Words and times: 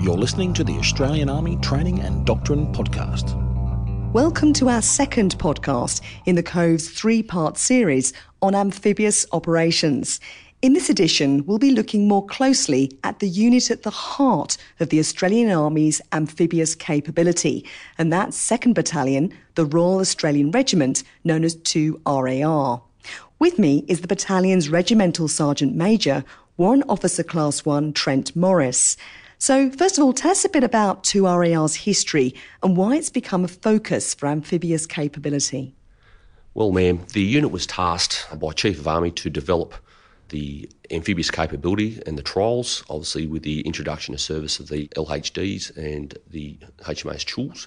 You're 0.00 0.16
listening 0.16 0.54
to 0.54 0.64
the 0.64 0.78
Australian 0.78 1.28
Army 1.28 1.58
Training 1.58 1.98
and 1.98 2.24
Doctrine 2.24 2.72
Podcast. 2.72 3.34
Welcome 4.14 4.54
to 4.54 4.70
our 4.70 4.80
second 4.80 5.36
podcast 5.36 6.00
in 6.24 6.36
the 6.36 6.42
Cove's 6.42 6.88
three 6.88 7.22
part 7.22 7.58
series 7.58 8.14
on 8.40 8.54
amphibious 8.54 9.26
operations. 9.32 10.18
In 10.62 10.72
this 10.72 10.88
edition, 10.88 11.44
we'll 11.44 11.58
be 11.58 11.72
looking 11.72 12.08
more 12.08 12.24
closely 12.24 12.98
at 13.04 13.18
the 13.18 13.28
unit 13.28 13.70
at 13.70 13.82
the 13.82 13.90
heart 13.90 14.56
of 14.80 14.88
the 14.88 14.98
Australian 14.98 15.50
Army's 15.50 16.00
amphibious 16.12 16.74
capability, 16.74 17.66
and 17.98 18.10
that's 18.10 18.38
2nd 18.38 18.72
Battalion, 18.72 19.34
the 19.54 19.66
Royal 19.66 20.00
Australian 20.00 20.50
Regiment, 20.50 21.02
known 21.24 21.44
as 21.44 21.56
2RAR. 21.56 22.80
With 23.38 23.58
me 23.58 23.84
is 23.86 24.00
the 24.00 24.08
battalion's 24.08 24.70
Regimental 24.70 25.28
Sergeant 25.28 25.74
Major, 25.74 26.24
Warrant 26.56 26.84
Officer 26.88 27.22
Class 27.22 27.66
1 27.66 27.92
Trent 27.92 28.34
Morris. 28.34 28.96
So, 29.42 29.70
first 29.70 29.96
of 29.96 30.04
all, 30.04 30.12
tell 30.12 30.32
us 30.32 30.44
a 30.44 30.50
bit 30.50 30.62
about 30.62 31.02
2RAR's 31.02 31.74
history 31.74 32.34
and 32.62 32.76
why 32.76 32.96
it's 32.96 33.08
become 33.08 33.42
a 33.42 33.48
focus 33.48 34.12
for 34.12 34.28
amphibious 34.28 34.86
capability. 34.86 35.74
Well, 36.52 36.72
ma'am, 36.72 37.06
the 37.14 37.22
unit 37.22 37.50
was 37.50 37.66
tasked 37.66 38.26
by 38.38 38.52
Chief 38.52 38.78
of 38.78 38.86
Army 38.86 39.10
to 39.12 39.30
develop 39.30 39.72
the 40.28 40.68
amphibious 40.90 41.30
capability 41.30 42.02
and 42.04 42.18
the 42.18 42.22
trials, 42.22 42.84
obviously 42.90 43.26
with 43.26 43.42
the 43.42 43.62
introduction 43.62 44.12
of 44.12 44.20
service 44.20 44.60
of 44.60 44.68
the 44.68 44.88
LHDs 44.88 45.74
and 45.74 46.18
the 46.30 46.58
HMAS 46.82 47.24
Choules. 47.24 47.66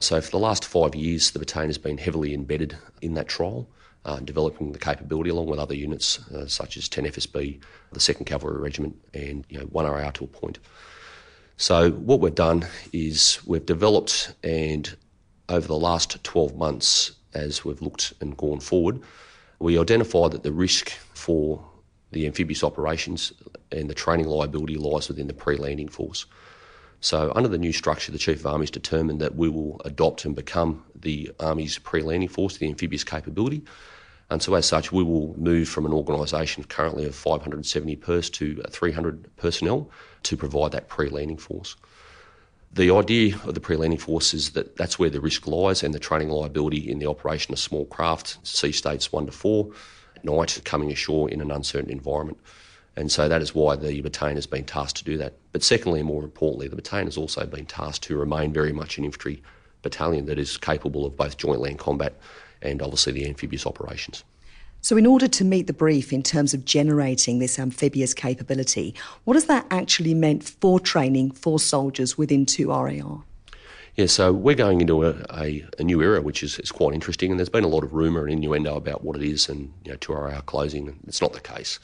So 0.00 0.22
for 0.22 0.30
the 0.30 0.38
last 0.38 0.64
five 0.64 0.94
years, 0.94 1.30
the 1.30 1.38
battalion 1.38 1.68
has 1.68 1.76
been 1.76 1.98
heavily 1.98 2.32
embedded 2.32 2.74
in 3.02 3.12
that 3.14 3.28
trial, 3.28 3.68
uh, 4.06 4.20
developing 4.20 4.72
the 4.72 4.78
capability 4.78 5.30
along 5.30 5.46
with 5.46 5.58
other 5.58 5.74
units 5.74 6.26
uh, 6.30 6.46
such 6.46 6.76
as 6.76 6.88
10 6.88 7.06
FSB, 7.06 7.60
the 7.92 7.98
2nd 7.98 8.24
Cavalry 8.24 8.60
Regiment, 8.60 8.96
and 9.12 9.44
you 9.48 9.58
know, 9.58 9.66
1RAR 9.66 10.12
to 10.14 10.24
a 10.24 10.28
point. 10.28 10.58
So 11.58 11.90
what 11.90 12.20
we've 12.20 12.34
done 12.34 12.66
is 12.92 13.40
we've 13.46 13.66
developed 13.66 14.32
and 14.42 14.96
over 15.48 15.66
the 15.66 15.78
last 15.78 16.22
12 16.22 16.56
months, 16.56 17.12
as 17.34 17.64
we've 17.64 17.82
looked 17.82 18.12
and 18.20 18.36
gone 18.36 18.60
forward, 18.60 19.00
we 19.58 19.78
identified 19.78 20.32
that 20.32 20.42
the 20.42 20.52
risk 20.52 20.90
for 21.14 21.64
the 22.12 22.26
amphibious 22.26 22.62
operations 22.62 23.32
and 23.72 23.90
the 23.90 23.94
training 23.94 24.26
liability 24.26 24.76
lies 24.76 25.08
within 25.08 25.26
the 25.26 25.34
pre-landing 25.34 25.88
force. 25.88 26.26
So 27.00 27.32
under 27.34 27.48
the 27.48 27.58
new 27.58 27.72
structure, 27.72 28.12
the 28.12 28.18
Chief 28.18 28.40
of 28.40 28.46
Army 28.46 28.62
has 28.62 28.70
determined 28.70 29.20
that 29.20 29.34
we 29.34 29.48
will 29.48 29.80
adopt 29.84 30.24
and 30.24 30.34
become 30.34 30.84
the 30.94 31.30
Army's 31.40 31.78
pre-landing 31.78 32.28
force, 32.28 32.56
the 32.56 32.68
amphibious 32.68 33.04
capability. 33.04 33.62
And 34.28 34.42
so 34.42 34.54
as 34.54 34.66
such, 34.66 34.90
we 34.90 35.04
will 35.04 35.34
move 35.38 35.68
from 35.68 35.86
an 35.86 35.92
organisation 35.92 36.64
currently 36.64 37.06
of 37.06 37.14
570 37.14 37.96
pers 37.96 38.28
to 38.30 38.60
300 38.70 39.36
personnel 39.36 39.88
to 40.24 40.36
provide 40.36 40.72
that 40.72 40.88
pre-landing 40.88 41.36
force. 41.36 41.76
The 42.72 42.90
idea 42.90 43.36
of 43.44 43.54
the 43.54 43.60
pre-landing 43.60 44.00
force 44.00 44.34
is 44.34 44.50
that 44.50 44.76
that's 44.76 44.98
where 44.98 45.10
the 45.10 45.20
risk 45.20 45.46
lies 45.46 45.82
and 45.82 45.94
the 45.94 46.00
training 46.00 46.28
liability 46.28 46.90
in 46.90 46.98
the 46.98 47.06
operation 47.06 47.52
of 47.52 47.60
small 47.60 47.86
craft, 47.86 48.38
sea 48.42 48.72
states 48.72 49.12
one 49.12 49.26
to 49.26 49.32
four, 49.32 49.70
at 50.16 50.24
night 50.24 50.60
coming 50.64 50.90
ashore 50.90 51.30
in 51.30 51.40
an 51.40 51.52
uncertain 51.52 51.90
environment. 51.90 52.38
And 52.96 53.12
so 53.12 53.28
that 53.28 53.42
is 53.42 53.54
why 53.54 53.76
the 53.76 54.00
battalion 54.00 54.36
has 54.36 54.46
been 54.46 54.64
tasked 54.64 54.98
to 54.98 55.04
do 55.04 55.16
that. 55.18 55.34
But 55.52 55.62
secondly, 55.62 56.00
and 56.00 56.08
more 56.08 56.24
importantly, 56.24 56.66
the 56.66 56.76
battalion 56.76 57.06
has 57.06 57.16
also 57.16 57.46
been 57.46 57.66
tasked 57.66 58.04
to 58.04 58.16
remain 58.16 58.52
very 58.52 58.72
much 58.72 58.98
an 58.98 59.04
infantry 59.04 59.42
battalion 59.82 60.26
that 60.26 60.38
is 60.38 60.56
capable 60.56 61.06
of 61.06 61.16
both 61.16 61.36
joint 61.36 61.60
land 61.60 61.78
combat 61.78 62.14
and 62.70 62.82
obviously 62.82 63.12
the 63.12 63.26
amphibious 63.26 63.66
operations. 63.66 64.24
So, 64.82 64.96
in 64.96 65.06
order 65.06 65.26
to 65.26 65.44
meet 65.44 65.66
the 65.66 65.72
brief 65.72 66.12
in 66.12 66.22
terms 66.22 66.54
of 66.54 66.64
generating 66.64 67.38
this 67.38 67.58
amphibious 67.58 68.14
capability, 68.14 68.94
what 69.24 69.34
has 69.34 69.46
that 69.46 69.66
actually 69.70 70.14
meant 70.14 70.44
for 70.44 70.78
training 70.78 71.32
for 71.32 71.58
soldiers 71.58 72.16
within 72.16 72.46
2RAR? 72.46 73.22
Yeah, 73.96 74.06
so 74.06 74.30
we're 74.32 74.54
going 74.54 74.82
into 74.82 75.04
a, 75.04 75.24
a, 75.30 75.66
a, 75.78 75.82
new 75.82 76.02
era, 76.02 76.20
which 76.20 76.42
is, 76.42 76.58
is 76.58 76.70
quite 76.70 76.92
interesting, 76.92 77.30
and 77.30 77.40
there's 77.40 77.48
been 77.48 77.64
a 77.64 77.68
lot 77.68 77.82
of 77.82 77.94
rumour 77.94 78.26
and 78.26 78.32
innuendo 78.32 78.76
about 78.76 79.02
what 79.02 79.16
it 79.16 79.22
is 79.22 79.48
and 79.48 79.72
you 79.84 79.90
know, 79.90 79.96
2RAR 79.96 80.44
closing. 80.44 80.98
It's 81.06 81.22
not 81.22 81.32
the 81.32 81.40
case. 81.40 81.80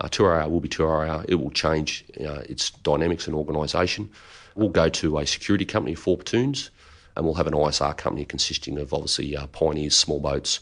Uh, 0.00 0.08
2RAR 0.08 0.50
will 0.50 0.60
be 0.60 0.68
2RAR. 0.68 1.24
It 1.28 1.36
will 1.36 1.52
change 1.52 2.04
uh, 2.20 2.42
its 2.48 2.70
dynamics 2.70 3.28
and 3.28 3.36
organisation. 3.36 4.10
We'll 4.56 4.70
go 4.70 4.88
to 4.88 5.18
a 5.18 5.26
security 5.26 5.64
company, 5.64 5.94
four 5.94 6.16
platoons, 6.16 6.70
and 7.16 7.24
we'll 7.24 7.34
have 7.34 7.46
an 7.46 7.54
ISR 7.54 7.96
company 7.96 8.24
consisting 8.24 8.78
of 8.78 8.92
obviously 8.92 9.36
uh, 9.36 9.46
pioneers, 9.48 9.96
small 9.96 10.20
boats, 10.20 10.60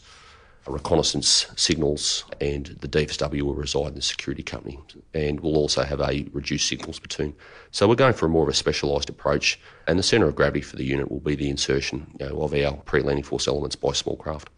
reconnaissance 0.67 1.47
signals, 1.55 2.23
and 2.39 2.67
the 2.81 2.87
DFSW 2.87 3.41
will 3.41 3.55
reside 3.55 3.89
in 3.89 3.95
the 3.95 4.01
security 4.01 4.43
company. 4.43 4.79
And 5.13 5.39
we'll 5.39 5.57
also 5.57 5.83
have 5.83 5.99
a 6.01 6.27
reduced 6.31 6.67
signals 6.67 6.99
platoon. 6.99 7.33
So 7.71 7.87
we're 7.87 7.95
going 7.95 8.13
for 8.13 8.27
a 8.27 8.29
more 8.29 8.43
of 8.43 8.49
a 8.49 8.53
specialised 8.53 9.09
approach, 9.09 9.59
and 9.87 9.97
the 9.97 10.03
centre 10.03 10.27
of 10.27 10.35
gravity 10.35 10.61
for 10.61 10.75
the 10.75 10.83
unit 10.83 11.09
will 11.09 11.19
be 11.19 11.35
the 11.35 11.49
insertion 11.49 12.07
you 12.19 12.29
know, 12.29 12.41
of 12.41 12.53
our 12.53 12.73
pre-landing 12.73 13.23
force 13.23 13.47
elements 13.47 13.75
by 13.75 13.93
small 13.93 14.15
craft. 14.17 14.49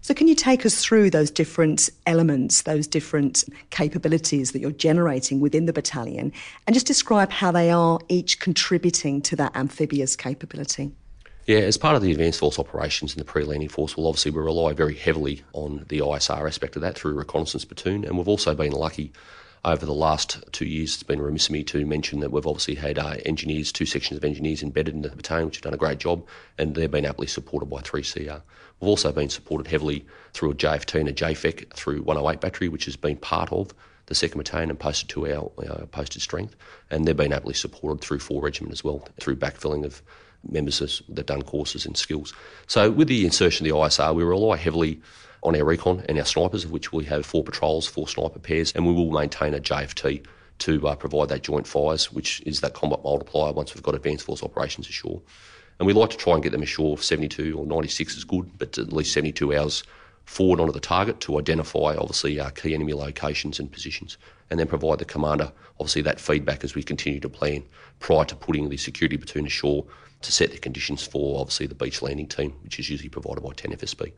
So, 0.00 0.12
can 0.12 0.28
you 0.28 0.34
take 0.34 0.66
us 0.66 0.84
through 0.84 1.08
those 1.08 1.30
different 1.30 1.88
elements, 2.04 2.62
those 2.62 2.86
different 2.86 3.42
capabilities 3.70 4.52
that 4.52 4.58
you're 4.58 4.70
generating 4.70 5.40
within 5.40 5.64
the 5.64 5.72
battalion, 5.72 6.30
and 6.66 6.74
just 6.74 6.86
describe 6.86 7.30
how 7.30 7.50
they 7.50 7.70
are 7.70 7.98
each 8.08 8.38
contributing 8.38 9.22
to 9.22 9.36
that 9.36 9.56
amphibious 9.56 10.14
capability? 10.14 10.92
Yeah, 11.46 11.58
as 11.58 11.76
part 11.76 11.94
of 11.94 12.00
the 12.00 12.10
advanced 12.10 12.40
force 12.40 12.58
operations 12.58 13.12
in 13.12 13.18
the 13.18 13.24
pre-landing 13.24 13.68
force, 13.68 13.98
we'll 13.98 14.08
obviously 14.08 14.30
we 14.30 14.40
rely 14.40 14.72
very 14.72 14.94
heavily 14.94 15.42
on 15.52 15.84
the 15.88 15.98
ISR 15.98 16.46
aspect 16.46 16.74
of 16.74 16.80
that 16.80 16.96
through 16.96 17.12
reconnaissance 17.12 17.66
platoon, 17.66 18.02
and 18.06 18.16
we've 18.16 18.28
also 18.28 18.54
been 18.54 18.72
lucky 18.72 19.12
over 19.62 19.84
the 19.84 19.92
last 19.92 20.42
two 20.52 20.64
years. 20.64 20.94
It's 20.94 21.02
been 21.02 21.20
remiss 21.20 21.46
of 21.46 21.52
me 21.52 21.62
to 21.64 21.84
mention 21.84 22.20
that 22.20 22.30
we've 22.30 22.46
obviously 22.46 22.76
had 22.76 22.98
uh, 22.98 23.16
engineers, 23.26 23.72
two 23.72 23.84
sections 23.84 24.16
of 24.16 24.24
engineers 24.24 24.62
embedded 24.62 24.94
in 24.94 25.02
the 25.02 25.10
battalion, 25.10 25.44
which 25.44 25.56
have 25.56 25.64
done 25.64 25.74
a 25.74 25.78
great 25.78 25.98
job, 25.98 26.26
and 26.56 26.74
they've 26.74 26.90
been 26.90 27.04
aptly 27.04 27.26
supported 27.26 27.66
by 27.66 27.82
3CR. 27.82 28.40
We've 28.80 28.88
also 28.88 29.12
been 29.12 29.28
supported 29.28 29.66
heavily 29.66 30.06
through 30.32 30.52
a 30.52 30.54
JFT 30.54 31.00
and 31.00 31.08
a 31.10 31.12
JFEC 31.12 31.74
through 31.74 32.04
108 32.04 32.40
battery, 32.40 32.68
which 32.70 32.86
has 32.86 32.96
been 32.96 33.18
part 33.18 33.52
of 33.52 33.74
the 34.06 34.14
second 34.14 34.38
battalion 34.38 34.70
and 34.70 34.80
posted 34.80 35.10
to 35.10 35.26
our, 35.26 35.50
our 35.68 35.84
posted 35.86 36.22
strength, 36.22 36.56
and 36.90 37.04
they've 37.04 37.14
been 37.14 37.34
aptly 37.34 37.54
supported 37.54 38.02
through 38.02 38.20
four 38.20 38.42
regiment 38.42 38.72
as 38.72 38.82
well 38.82 39.06
through 39.20 39.36
backfilling 39.36 39.84
of 39.84 40.02
members 40.48 41.02
that 41.08 41.26
done 41.26 41.42
courses 41.42 41.86
and 41.86 41.96
skills. 41.96 42.32
So 42.66 42.90
with 42.90 43.08
the 43.08 43.24
insertion 43.24 43.66
of 43.66 43.72
the 43.72 43.78
ISR, 43.78 44.14
we 44.14 44.22
rely 44.24 44.56
heavily 44.56 45.00
on 45.42 45.54
our 45.54 45.64
recon 45.64 46.04
and 46.08 46.18
our 46.18 46.24
snipers, 46.24 46.64
of 46.64 46.70
which 46.70 46.92
we 46.92 47.04
have 47.04 47.26
four 47.26 47.44
patrols, 47.44 47.86
four 47.86 48.08
sniper 48.08 48.38
pairs, 48.38 48.72
and 48.72 48.86
we 48.86 48.92
will 48.92 49.10
maintain 49.10 49.54
a 49.54 49.60
JFT 49.60 50.24
to 50.58 50.88
uh, 50.88 50.94
provide 50.94 51.28
that 51.28 51.42
joint 51.42 51.66
fires, 51.66 52.12
which 52.12 52.40
is 52.42 52.60
that 52.60 52.74
combat 52.74 53.02
multiplier 53.04 53.52
once 53.52 53.74
we've 53.74 53.82
got 53.82 53.94
advanced 53.94 54.24
force 54.24 54.42
operations 54.42 54.88
ashore. 54.88 55.20
And 55.78 55.86
we 55.86 55.92
like 55.92 56.10
to 56.10 56.16
try 56.16 56.34
and 56.34 56.42
get 56.42 56.52
them 56.52 56.62
ashore 56.62 56.96
72 56.96 57.58
or 57.58 57.66
96 57.66 58.16
is 58.16 58.24
good, 58.24 58.50
but 58.58 58.78
at 58.78 58.92
least 58.92 59.12
72 59.12 59.54
hours 59.54 59.82
forward 60.24 60.60
onto 60.60 60.72
the 60.72 60.80
target 60.80 61.20
to 61.20 61.38
identify, 61.38 61.96
obviously, 61.96 62.40
our 62.40 62.50
key 62.50 62.74
enemy 62.74 62.94
locations 62.94 63.58
and 63.58 63.70
positions, 63.70 64.16
and 64.50 64.58
then 64.58 64.66
provide 64.66 64.98
the 64.98 65.04
commander, 65.04 65.52
obviously, 65.78 66.02
that 66.02 66.20
feedback 66.20 66.64
as 66.64 66.74
we 66.74 66.82
continue 66.82 67.20
to 67.20 67.28
plan 67.28 67.62
prior 67.98 68.24
to 68.24 68.36
putting 68.36 68.68
the 68.68 68.76
security 68.76 69.16
platoon 69.16 69.46
ashore 69.46 69.84
to 70.24 70.32
set 70.32 70.50
the 70.50 70.58
conditions 70.58 71.06
for, 71.06 71.40
obviously, 71.40 71.66
the 71.66 71.74
beach 71.74 72.02
landing 72.02 72.26
team, 72.26 72.52
which 72.62 72.78
is 72.78 72.90
usually 72.90 73.08
provided 73.08 73.42
by 73.42 73.52
10 73.52 73.72
FSB. 73.72 74.12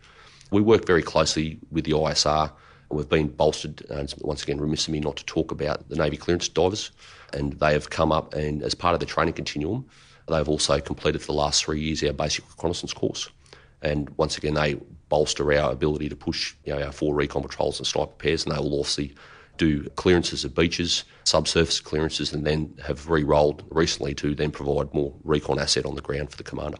We 0.50 0.60
work 0.60 0.86
very 0.86 1.02
closely 1.02 1.58
with 1.70 1.84
the 1.84 1.92
ISR. 1.92 2.52
We've 2.90 3.08
been 3.08 3.28
bolstered, 3.28 3.84
and 3.90 4.12
once 4.20 4.42
again, 4.42 4.60
remiss 4.60 4.86
of 4.86 4.92
me 4.92 5.00
not 5.00 5.16
to 5.16 5.24
talk 5.24 5.50
about 5.50 5.88
the 5.88 5.96
Navy 5.96 6.16
clearance 6.16 6.48
divers, 6.48 6.92
and 7.32 7.54
they 7.54 7.72
have 7.72 7.90
come 7.90 8.12
up 8.12 8.34
and, 8.34 8.62
as 8.62 8.74
part 8.74 8.94
of 8.94 9.00
the 9.00 9.06
training 9.06 9.34
continuum, 9.34 9.86
they've 10.28 10.48
also 10.48 10.80
completed 10.80 11.20
for 11.20 11.26
the 11.26 11.38
last 11.38 11.64
three 11.64 11.80
years 11.80 12.02
our 12.04 12.12
basic 12.12 12.48
reconnaissance 12.48 12.92
course. 12.92 13.28
And 13.82 14.08
once 14.16 14.38
again, 14.38 14.54
they 14.54 14.78
bolster 15.08 15.52
our 15.52 15.72
ability 15.72 16.08
to 16.08 16.16
push 16.16 16.54
you 16.64 16.74
know, 16.74 16.82
our 16.82 16.92
four 16.92 17.14
recon 17.14 17.42
patrols 17.42 17.78
and 17.78 17.86
sniper 17.86 18.12
pairs, 18.12 18.44
and 18.44 18.54
they 18.54 18.58
will 18.58 18.74
also 18.74 19.02
do 19.56 19.84
clearances 19.90 20.44
of 20.44 20.54
beaches, 20.54 21.04
subsurface 21.24 21.80
clearances, 21.80 22.32
and 22.32 22.46
then 22.46 22.74
have 22.84 23.08
re-rolled 23.08 23.64
recently 23.70 24.14
to 24.14 24.34
then 24.34 24.50
provide 24.50 24.92
more 24.94 25.14
recon 25.24 25.58
asset 25.58 25.86
on 25.86 25.94
the 25.94 26.02
ground 26.02 26.30
for 26.30 26.36
the 26.36 26.44
commander. 26.44 26.78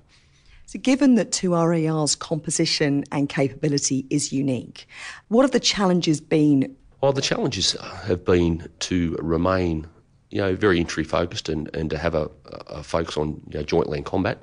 So, 0.66 0.80
given 0.80 1.14
that 1.14 1.30
2RAR's 1.30 2.16
composition 2.16 3.04
and 3.12 3.28
capability 3.28 4.04
is 4.10 4.32
unique, 4.32 4.88
what 5.28 5.42
have 5.42 5.52
the 5.52 5.60
challenges 5.60 6.20
been? 6.20 6.76
Well, 7.00 7.12
the 7.12 7.22
challenges 7.22 7.76
have 8.04 8.24
been 8.24 8.68
to 8.80 9.16
remain, 9.20 9.86
you 10.30 10.40
know, 10.40 10.56
very 10.56 10.80
entry 10.80 11.04
focused 11.04 11.48
and, 11.48 11.74
and 11.74 11.88
to 11.90 11.98
have 11.98 12.16
a, 12.16 12.28
a 12.66 12.82
focus 12.82 13.16
on 13.16 13.40
you 13.48 13.58
know, 13.58 13.62
joint 13.62 13.88
land 13.88 14.06
combat, 14.06 14.42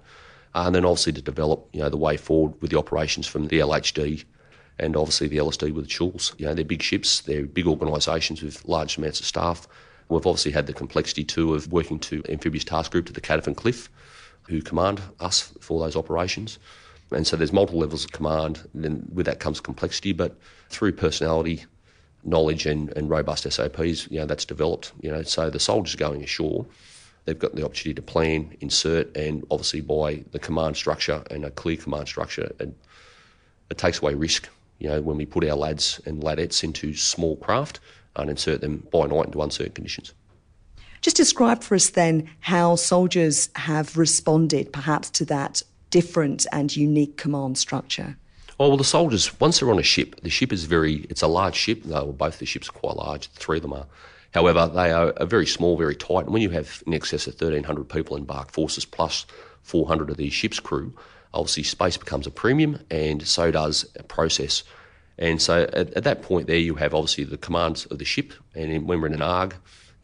and 0.55 0.73
then 0.73 0.85
obviously 0.85 1.11
to 1.13 1.21
develop, 1.21 1.67
you 1.73 1.81
know, 1.81 1.89
the 1.89 1.97
way 1.97 2.15
forward 2.15 2.53
with 2.61 2.71
the 2.71 2.77
operations 2.77 3.27
from 3.27 3.47
the 3.47 3.59
LHD 3.59 4.23
and 4.79 4.95
obviously 4.95 5.27
the 5.27 5.37
LSD 5.37 5.73
with 5.73 5.85
the 5.85 5.91
Choules. 5.91 6.37
You 6.39 6.45
know, 6.45 6.53
they're 6.53 6.65
big 6.65 6.81
ships, 6.81 7.21
they're 7.21 7.45
big 7.45 7.67
organisations 7.67 8.41
with 8.41 8.65
large 8.65 8.97
amounts 8.97 9.19
of 9.19 9.25
staff. 9.25 9.67
We've 10.09 10.25
obviously 10.25 10.51
had 10.51 10.67
the 10.67 10.73
complexity 10.73 11.23
too 11.23 11.53
of 11.53 11.71
working 11.71 11.99
to 11.99 12.23
amphibious 12.29 12.63
task 12.63 12.91
group 12.91 13.05
to 13.07 13.13
the 13.13 13.21
Cadovan 13.21 13.55
Cliff, 13.55 13.89
who 14.43 14.61
command 14.61 15.01
us 15.19 15.53
for 15.59 15.79
those 15.79 15.95
operations. 15.95 16.59
And 17.11 17.25
so 17.25 17.37
there's 17.37 17.53
multiple 17.53 17.79
levels 17.79 18.05
of 18.05 18.11
command, 18.11 18.67
and 18.73 18.83
then 18.83 19.07
with 19.13 19.25
that 19.27 19.39
comes 19.39 19.59
complexity, 19.59 20.13
but 20.13 20.35
through 20.69 20.93
personality, 20.93 21.65
knowledge 22.23 22.65
and, 22.65 22.89
and 22.97 23.09
robust 23.09 23.49
SOPs, 23.51 24.09
you 24.09 24.19
know, 24.19 24.25
that's 24.25 24.45
developed. 24.45 24.91
You 25.01 25.11
know, 25.11 25.21
so 25.23 25.49
the 25.49 25.59
soldiers 25.59 25.95
going 25.95 26.23
ashore 26.23 26.65
They've 27.25 27.39
got 27.39 27.55
the 27.55 27.63
opportunity 27.63 27.95
to 27.95 28.01
plan, 28.01 28.55
insert, 28.59 29.15
and 29.15 29.45
obviously 29.49 29.81
by 29.81 30.23
the 30.31 30.39
command 30.39 30.75
structure 30.75 31.23
and 31.31 31.45
a 31.45 31.51
clear 31.51 31.77
command 31.77 32.07
structure, 32.07 32.53
it, 32.59 32.75
it 33.69 33.77
takes 33.77 34.01
away 34.01 34.13
risk. 34.13 34.49
You 34.83 34.89
know, 34.89 35.01
when 35.01 35.15
we 35.15 35.25
put 35.25 35.45
our 35.45 35.55
lads 35.55 36.01
and 36.05 36.21
ladettes 36.21 36.61
into 36.61 36.93
small 36.93 37.37
craft 37.37 37.79
and 38.17 38.29
insert 38.29 38.59
them 38.59 38.85
by 38.91 39.07
night 39.07 39.27
into 39.27 39.41
uncertain 39.41 39.71
conditions. 39.71 40.13
Just 40.99 41.15
describe 41.15 41.63
for 41.63 41.75
us 41.75 41.89
then 41.89 42.29
how 42.41 42.75
soldiers 42.75 43.49
have 43.55 43.97
responded 43.97 44.73
perhaps 44.73 45.09
to 45.11 45.25
that 45.25 45.61
different 45.89 46.45
and 46.51 46.75
unique 46.75 47.15
command 47.15 47.57
structure. 47.57 48.17
Oh, 48.59 48.67
well, 48.67 48.77
the 48.77 48.83
soldiers, 48.83 49.39
once 49.39 49.59
they're 49.59 49.71
on 49.71 49.79
a 49.79 49.83
ship, 49.83 50.19
the 50.21 50.29
ship 50.29 50.51
is 50.51 50.65
very, 50.65 51.05
it's 51.09 51.21
a 51.21 51.27
large 51.27 51.55
ship. 51.55 51.85
Well, 51.85 52.11
both 52.11 52.39
the 52.39 52.45
ships 52.45 52.67
are 52.67 52.73
quite 52.73 52.97
large, 52.97 53.29
three 53.29 53.57
of 53.57 53.63
them 53.63 53.73
are. 53.73 53.87
However, 54.33 54.67
they 54.67 54.91
are, 54.91 55.13
are 55.17 55.25
very 55.25 55.47
small, 55.47 55.77
very 55.77 55.95
tight. 55.95 56.25
And 56.25 56.33
when 56.33 56.41
you 56.41 56.49
have 56.49 56.83
in 56.85 56.93
excess 56.93 57.25
of 57.25 57.33
1,300 57.33 57.87
people 57.87 58.17
in 58.17 58.25
bark 58.25 58.51
forces 58.51 58.83
plus 58.83 59.25
400 59.61 60.09
of 60.09 60.17
these 60.17 60.33
ship's 60.33 60.59
crew, 60.59 60.93
obviously 61.33 61.63
space 61.63 61.97
becomes 61.97 62.27
a 62.27 62.31
premium 62.31 62.79
and 62.91 63.25
so 63.25 63.51
does 63.51 63.85
process. 64.07 64.63
And 65.17 65.41
so 65.41 65.63
at, 65.73 65.93
at, 65.93 66.03
that 66.03 66.21
point 66.21 66.47
there, 66.47 66.57
you 66.57 66.75
have 66.75 66.93
obviously 66.93 67.23
the 67.23 67.37
commands 67.37 67.85
of 67.85 67.99
the 67.99 68.05
ship. 68.05 68.33
And 68.55 68.71
in, 68.71 68.87
when 68.87 68.99
we're 68.99 69.07
in 69.07 69.13
an 69.13 69.21
ARG, 69.21 69.55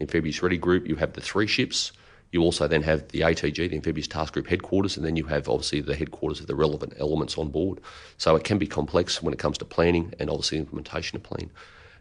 Amphibious 0.02 0.42
Ready 0.42 0.58
Group, 0.58 0.88
you 0.88 0.96
have 0.96 1.14
the 1.14 1.22
three 1.22 1.48
ships. 1.48 1.92
You 2.32 2.42
also 2.42 2.68
then 2.68 2.84
have 2.84 3.08
the 3.10 3.22
ATG, 3.22 3.70
the 3.70 3.76
Amphibious 3.76 4.08
Task 4.08 4.34
Group 4.34 4.48
headquarters, 4.48 4.98
and 4.98 5.06
then 5.06 5.16
you 5.16 5.26
have 5.26 5.50
obviously 5.50 5.82
the 5.82 5.96
headquarters 5.96 6.40
of 6.40 6.46
the 6.46 6.54
relevant 6.56 6.94
elements 7.00 7.38
on 7.40 7.50
board. 7.50 7.80
So 8.18 8.36
it 8.36 8.44
can 8.44 8.60
be 8.60 8.68
complex 8.68 9.22
when 9.22 9.34
it 9.34 9.40
comes 9.40 9.58
to 9.60 9.66
planning 9.66 10.14
and 10.20 10.30
obviously 10.30 10.60
implementation 10.60 11.16
of 11.16 11.24
plan. 11.24 11.50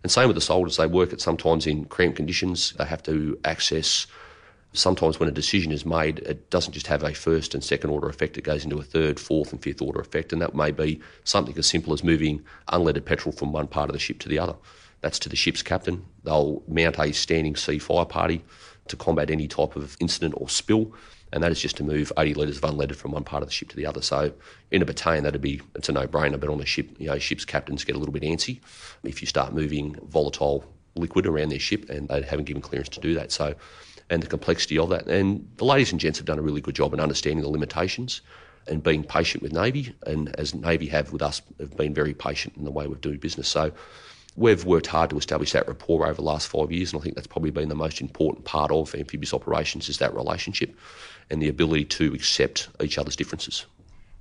And 0.03 0.13
same 0.13 0.29
with 0.29 0.37
the 0.37 0.43
soldiers, 0.43 0.77
they 0.77 0.87
work 0.87 1.13
at 1.13 1.21
sometimes 1.21 1.67
in 1.67 1.87
cramped 1.87 2.17
conditions. 2.17 2.73
They 2.73 2.85
have 2.85 3.03
to 3.05 3.39
access. 3.45 4.07
Sometimes 4.73 5.19
when 5.19 5.29
a 5.29 5.33
decision 5.33 5.73
is 5.73 5.87
made, 5.87 6.19
it 6.21 6.51
doesn't 6.51 6.75
just 6.75 6.87
have 6.89 7.03
a 7.03 7.15
first 7.15 7.55
and 7.55 7.65
second 7.65 7.91
order 7.91 8.09
effect, 8.09 8.37
it 8.37 8.43
goes 8.43 8.65
into 8.65 8.79
a 8.79 8.83
third, 8.83 9.19
fourth, 9.19 9.53
and 9.53 9.63
fifth 9.63 9.81
order 9.81 10.01
effect. 10.01 10.33
And 10.33 10.43
that 10.43 10.55
may 10.55 10.71
be 10.71 11.01
something 11.25 11.57
as 11.57 11.67
simple 11.67 11.93
as 11.93 12.05
moving 12.05 12.45
unleaded 12.69 13.05
petrol 13.05 13.33
from 13.33 13.53
one 13.53 13.67
part 13.67 13.89
of 13.89 13.95
the 13.95 13.99
ship 13.99 14.19
to 14.21 14.29
the 14.29 14.39
other. 14.39 14.55
That's 15.01 15.19
to 15.21 15.29
the 15.29 15.37
ship's 15.37 15.63
captain. 15.63 16.05
They'll 16.25 16.63
mount 16.69 16.99
a 16.99 17.13
standing 17.13 17.57
sea 17.57 17.79
fire 17.79 18.05
party 18.05 18.45
to 18.89 18.97
combat 18.97 19.31
any 19.31 19.49
type 19.49 19.77
of 19.77 19.97
incident 20.01 20.35
or 20.37 20.49
spill 20.49 20.93
and 21.33 21.43
that 21.43 21.53
is 21.53 21.61
just 21.61 21.77
to 21.77 21.85
move 21.85 22.13
80 22.17 22.35
litres 22.35 22.59
of 22.59 22.63
unleaded 22.63 22.97
from 22.97 23.13
one 23.13 23.25
part 23.25 23.43
of 23.43 23.49
the 23.49 23.53
ship 23.53 23.69
to 23.71 23.77
the 23.77 23.87
other. 23.87 24.01
So 24.01 24.33
in 24.71 24.83
a 24.83 24.85
battalion, 24.85 25.25
that'd 25.25 25.41
be 25.41 25.61
it's 25.75 25.89
a 25.89 25.93
no-brainer. 25.93 26.41
But 26.41 26.49
on 26.49 26.61
a 26.61 26.67
ship, 26.67 26.91
you 26.99 27.09
know, 27.09 27.19
ships 27.19 27.45
captains 27.45 27.85
get 27.85 27.97
a 27.97 27.99
little 27.99 28.13
bit 28.13 28.23
antsy 28.23 28.61
if 29.05 29.21
you 29.21 29.27
start 29.27 29.53
moving 29.53 29.97
volatile 30.07 30.65
liquid 30.95 31.27
around 31.27 31.51
their 31.51 31.59
ship, 31.59 31.89
and 31.91 32.09
they 32.09 32.23
haven't 32.23 32.47
given 32.47 32.63
clearance 32.63 32.89
to 32.91 33.01
do 33.01 33.15
that. 33.15 33.31
So, 33.31 33.55
and 34.11 34.23
the 34.23 34.27
complexity 34.27 34.79
of 34.79 34.89
that, 34.91 35.07
and 35.07 35.47
the 35.57 35.65
ladies 35.65 35.91
and 35.93 36.01
gents 36.01 36.19
have 36.19 36.27
done 36.27 36.39
a 36.39 36.43
really 36.43 36.61
good 36.61 36.75
job 36.75 36.95
in 36.95 37.01
understanding 37.01 37.43
the 37.43 37.49
limitations 37.49 38.21
and 38.67 38.83
being 38.83 39.03
patient 39.03 39.43
with 39.43 39.53
Navy, 39.53 39.95
and 40.07 40.35
as 40.37 40.55
Navy 40.55 40.87
have 40.87 41.13
with 41.13 41.23
us, 41.23 41.43
have 41.59 41.77
been 41.77 41.95
very 41.95 42.15
patient 42.15 42.57
in 42.57 42.65
the 42.65 42.71
way 42.71 42.87
we've 42.87 43.01
doing 43.01 43.19
business. 43.19 43.49
So 43.49 43.73
we've 44.37 44.65
worked 44.65 44.87
hard 44.87 45.11
to 45.11 45.19
establish 45.19 45.53
that 45.53 45.67
rapport 45.67 46.07
over 46.07 46.15
the 46.15 46.23
last 46.23 46.49
five 46.49 46.71
years, 46.71 46.93
and 46.93 47.01
I 47.01 47.03
think 47.03 47.15
that's 47.15 47.27
probably 47.27 47.51
been 47.51 47.69
the 47.69 47.75
most 47.75 48.01
important 48.01 48.45
part 48.45 48.71
of 48.71 48.95
amphibious 48.95 49.35
operations 49.35 49.89
is 49.89 49.99
that 49.99 50.15
relationship 50.15 50.75
and 51.31 51.43
the 51.43 51.49
ability 51.49 51.85
to 51.87 52.15
accept 52.15 52.69
each 52.83 52.99
other's 52.99 53.17
differences. 53.17 53.67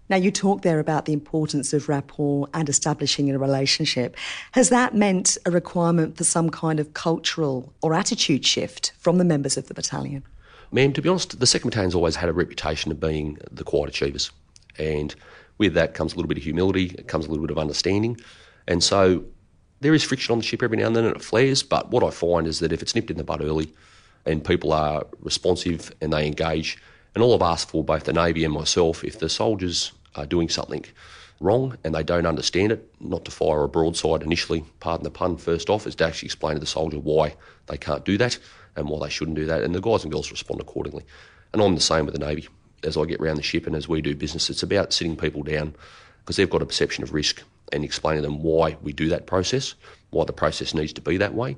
Now, 0.09 0.15
you 0.15 0.31
talked 0.31 0.63
there 0.63 0.79
about 0.79 1.05
the 1.05 1.13
importance 1.13 1.73
of 1.73 1.89
rapport 1.89 2.47
and 2.53 2.69
establishing 2.69 3.29
a 3.29 3.37
relationship. 3.37 4.15
Has 4.53 4.69
that 4.69 4.95
meant 4.95 5.37
a 5.45 5.51
requirement 5.51 6.17
for 6.17 6.23
some 6.23 6.49
kind 6.49 6.79
of 6.79 6.93
cultural 6.93 7.73
or 7.81 7.93
attitude 7.93 8.45
shift 8.45 8.93
from 8.97 9.17
the 9.17 9.25
members 9.25 9.57
of 9.57 9.67
the 9.67 9.73
battalion? 9.73 10.23
Ma'am, 10.71 10.93
to 10.93 11.01
be 11.01 11.09
honest, 11.09 11.39
the 11.39 11.45
2nd 11.45 11.71
Battalion's 11.71 11.95
always 11.95 12.15
had 12.15 12.29
a 12.29 12.33
reputation 12.33 12.91
of 12.91 12.99
being 12.99 13.37
the 13.51 13.63
quiet 13.63 13.89
achievers. 13.89 14.31
And 14.77 15.13
with 15.57 15.73
that 15.73 15.93
comes 15.93 16.13
a 16.13 16.15
little 16.15 16.27
bit 16.27 16.37
of 16.37 16.43
humility, 16.43 16.95
it 16.97 17.07
comes 17.07 17.25
a 17.25 17.29
little 17.29 17.45
bit 17.45 17.51
of 17.51 17.57
understanding. 17.57 18.17
And 18.67 18.83
so 18.83 19.25
there 19.81 19.93
is 19.93 20.03
friction 20.03 20.31
on 20.31 20.39
the 20.39 20.43
ship 20.43 20.63
every 20.63 20.77
now 20.77 20.87
and 20.87 20.95
then 20.95 21.05
and 21.05 21.15
it 21.15 21.21
flares, 21.21 21.63
but 21.63 21.91
what 21.91 22.03
I 22.03 22.09
find 22.09 22.47
is 22.47 22.59
that 22.59 22.71
if 22.71 22.81
it's 22.81 22.95
nipped 22.95 23.11
in 23.11 23.17
the 23.17 23.23
bud 23.23 23.41
early 23.41 23.73
and 24.25 24.43
people 24.43 24.73
are 24.73 25.05
responsive 25.19 25.91
and 26.01 26.11
they 26.11 26.27
engage, 26.27 26.77
and 27.15 27.23
all 27.23 27.33
I've 27.33 27.41
asked 27.41 27.69
for, 27.69 27.83
both 27.83 28.03
the 28.03 28.13
Navy 28.13 28.43
and 28.43 28.53
myself, 28.53 29.03
if 29.03 29.19
the 29.19 29.29
soldiers 29.29 29.91
are 30.15 30.25
doing 30.25 30.49
something 30.49 30.85
wrong 31.39 31.77
and 31.83 31.93
they 31.93 32.03
don't 32.03 32.25
understand 32.25 32.71
it, 32.71 32.91
not 32.99 33.25
to 33.25 33.31
fire 33.31 33.63
a 33.63 33.69
broadside 33.69 34.23
initially, 34.23 34.65
pardon 34.79 35.03
the 35.03 35.11
pun, 35.11 35.37
first 35.37 35.69
off, 35.69 35.85
is 35.87 35.95
to 35.95 36.05
actually 36.05 36.27
explain 36.27 36.55
to 36.55 36.59
the 36.59 36.65
soldier 36.65 36.99
why 36.99 37.35
they 37.67 37.77
can't 37.77 38.05
do 38.05 38.17
that 38.17 38.37
and 38.75 38.87
why 38.87 39.05
they 39.05 39.11
shouldn't 39.11 39.37
do 39.37 39.45
that. 39.45 39.63
And 39.63 39.73
the 39.73 39.81
guys 39.81 40.03
and 40.03 40.11
girls 40.11 40.31
respond 40.31 40.61
accordingly. 40.61 41.03
And 41.53 41.61
I'm 41.61 41.75
the 41.75 41.81
same 41.81 42.05
with 42.05 42.13
the 42.13 42.25
Navy. 42.25 42.47
As 42.83 42.97
I 42.97 43.05
get 43.05 43.19
around 43.19 43.37
the 43.37 43.43
ship 43.43 43.65
and 43.65 43.75
as 43.75 43.87
we 43.87 44.01
do 44.01 44.15
business, 44.15 44.49
it's 44.49 44.63
about 44.63 44.93
sitting 44.93 45.15
people 45.15 45.43
down 45.43 45.75
because 46.19 46.35
they've 46.35 46.49
got 46.49 46.61
a 46.61 46.65
perception 46.65 47.03
of 47.03 47.13
risk 47.13 47.41
and 47.73 47.83
explaining 47.83 48.23
to 48.23 48.29
them 48.29 48.41
why 48.43 48.77
we 48.81 48.93
do 48.93 49.09
that 49.09 49.25
process, 49.25 49.73
why 50.11 50.25
the 50.25 50.33
process 50.33 50.73
needs 50.73 50.93
to 50.93 51.01
be 51.01 51.17
that 51.17 51.33
way, 51.33 51.57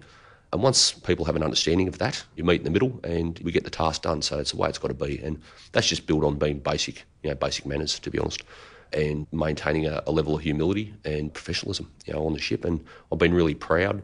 and 0.51 0.63
once 0.63 0.91
people 0.91 1.25
have 1.25 1.35
an 1.35 1.43
understanding 1.43 1.87
of 1.87 1.99
that, 1.99 2.23
you 2.35 2.43
meet 2.43 2.61
in 2.61 2.63
the 2.63 2.71
middle 2.71 2.99
and 3.03 3.39
we 3.43 3.51
get 3.51 3.63
the 3.63 3.69
task 3.69 4.01
done. 4.01 4.21
So 4.21 4.39
it's 4.39 4.51
the 4.51 4.57
way 4.57 4.67
it's 4.67 4.79
got 4.79 4.87
to 4.87 4.93
be. 4.95 5.19
And 5.19 5.39
that's 5.73 5.87
just 5.87 6.07
built 6.07 6.23
on 6.23 6.39
being 6.39 6.59
basic, 6.59 7.05
you 7.21 7.29
know, 7.29 7.35
basic 7.35 7.67
manners, 7.67 7.99
to 7.99 8.09
be 8.09 8.17
honest, 8.17 8.43
and 8.91 9.27
maintaining 9.31 9.85
a, 9.85 10.01
a 10.07 10.11
level 10.11 10.35
of 10.35 10.41
humility 10.41 10.93
and 11.05 11.31
professionalism, 11.31 11.91
you 12.05 12.13
know, 12.13 12.25
on 12.25 12.33
the 12.33 12.39
ship. 12.39 12.65
And 12.65 12.83
I've 13.11 13.19
been 13.19 13.33
really 13.33 13.53
proud 13.53 14.01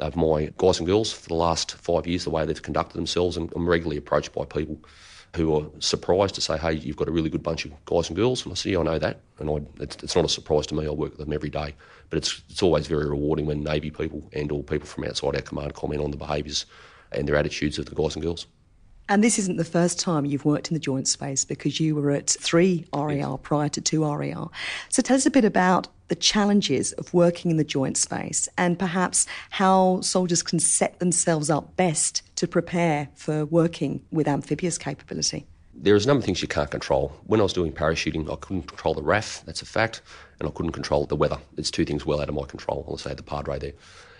of 0.00 0.16
my 0.16 0.52
guys 0.58 0.78
and 0.78 0.88
girls 0.88 1.12
for 1.12 1.28
the 1.28 1.34
last 1.34 1.76
five 1.76 2.06
years, 2.06 2.24
the 2.24 2.30
way 2.30 2.44
they've 2.44 2.60
conducted 2.60 2.96
themselves. 2.96 3.36
And 3.36 3.52
I'm 3.54 3.68
regularly 3.68 3.96
approached 3.96 4.32
by 4.32 4.44
people 4.44 4.78
who 5.36 5.54
are 5.54 5.66
surprised 5.78 6.34
to 6.36 6.40
say, 6.40 6.56
hey, 6.56 6.72
you've 6.72 6.96
got 6.96 7.08
a 7.08 7.12
really 7.12 7.30
good 7.30 7.42
bunch 7.42 7.64
of 7.64 7.84
guys 7.84 8.08
and 8.08 8.16
girls. 8.16 8.44
And 8.44 8.52
I 8.52 8.54
say, 8.56 8.70
yeah, 8.70 8.80
I 8.80 8.82
know 8.82 8.98
that. 8.98 9.20
And 9.38 9.50
I, 9.50 9.82
it's, 9.82 9.96
it's, 10.02 10.16
not 10.16 10.24
a 10.24 10.28
surprise 10.28 10.66
to 10.68 10.74
me. 10.74 10.86
I 10.86 10.90
work 10.90 11.16
with 11.16 11.18
them 11.18 11.32
every 11.32 11.50
day. 11.50 11.74
But 12.10 12.18
it's, 12.18 12.42
it's 12.48 12.62
always 12.62 12.86
very 12.86 13.06
rewarding 13.06 13.46
when 13.46 13.62
Navy 13.62 13.90
people 13.90 14.28
and 14.32 14.50
all 14.50 14.62
people 14.62 14.86
from 14.86 15.04
outside 15.04 15.36
our 15.36 15.42
command 15.42 15.74
comment 15.74 16.00
on 16.00 16.10
the 16.10 16.16
behaviours 16.16 16.66
and 17.12 17.28
their 17.28 17.36
attitudes 17.36 17.78
of 17.78 17.86
the 17.86 17.94
guys 17.94 18.16
and 18.16 18.24
girls. 18.24 18.46
And 19.08 19.22
this 19.22 19.38
isn't 19.38 19.56
the 19.56 19.64
first 19.64 20.00
time 20.00 20.24
you've 20.24 20.44
worked 20.44 20.68
in 20.68 20.74
the 20.74 20.80
joint 20.80 21.06
space 21.06 21.44
because 21.44 21.78
you 21.78 21.94
were 21.94 22.10
at 22.10 22.28
three 22.28 22.86
RAR 22.92 23.38
prior 23.38 23.68
to 23.68 23.80
two 23.80 24.04
RAR. 24.04 24.50
So 24.88 25.02
tell 25.02 25.16
us 25.16 25.26
a 25.26 25.30
bit 25.30 25.44
about 25.44 25.86
the 26.08 26.14
challenges 26.14 26.92
of 26.92 27.12
working 27.12 27.50
in 27.50 27.56
the 27.56 27.64
joint 27.64 27.96
space 27.96 28.48
and 28.56 28.78
perhaps 28.78 29.26
how 29.50 30.00
soldiers 30.00 30.42
can 30.42 30.58
set 30.58 30.98
themselves 30.98 31.50
up 31.50 31.76
best 31.76 32.22
to 32.36 32.46
prepare 32.46 33.08
for 33.14 33.44
working 33.46 34.02
with 34.10 34.28
amphibious 34.28 34.78
capability. 34.78 35.46
There's 35.74 36.04
a 36.04 36.08
number 36.08 36.20
of 36.20 36.24
things 36.24 36.40
you 36.40 36.48
can't 36.48 36.70
control. 36.70 37.12
When 37.24 37.40
I 37.40 37.42
was 37.42 37.52
doing 37.52 37.72
parachuting, 37.72 38.32
I 38.32 38.36
couldn't 38.36 38.62
control 38.62 38.94
the 38.94 39.02
RAF, 39.02 39.42
that's 39.44 39.60
a 39.60 39.66
fact, 39.66 40.00
and 40.38 40.48
I 40.48 40.52
couldn't 40.52 40.72
control 40.72 41.04
the 41.04 41.16
weather. 41.16 41.38
It's 41.58 41.70
two 41.70 41.84
things 41.84 42.06
well 42.06 42.20
out 42.20 42.28
of 42.28 42.34
my 42.34 42.44
control. 42.46 42.86
I'll 42.88 42.96
say 42.96 43.12
the 43.14 43.22
Padre 43.22 43.58
there. 43.58 43.72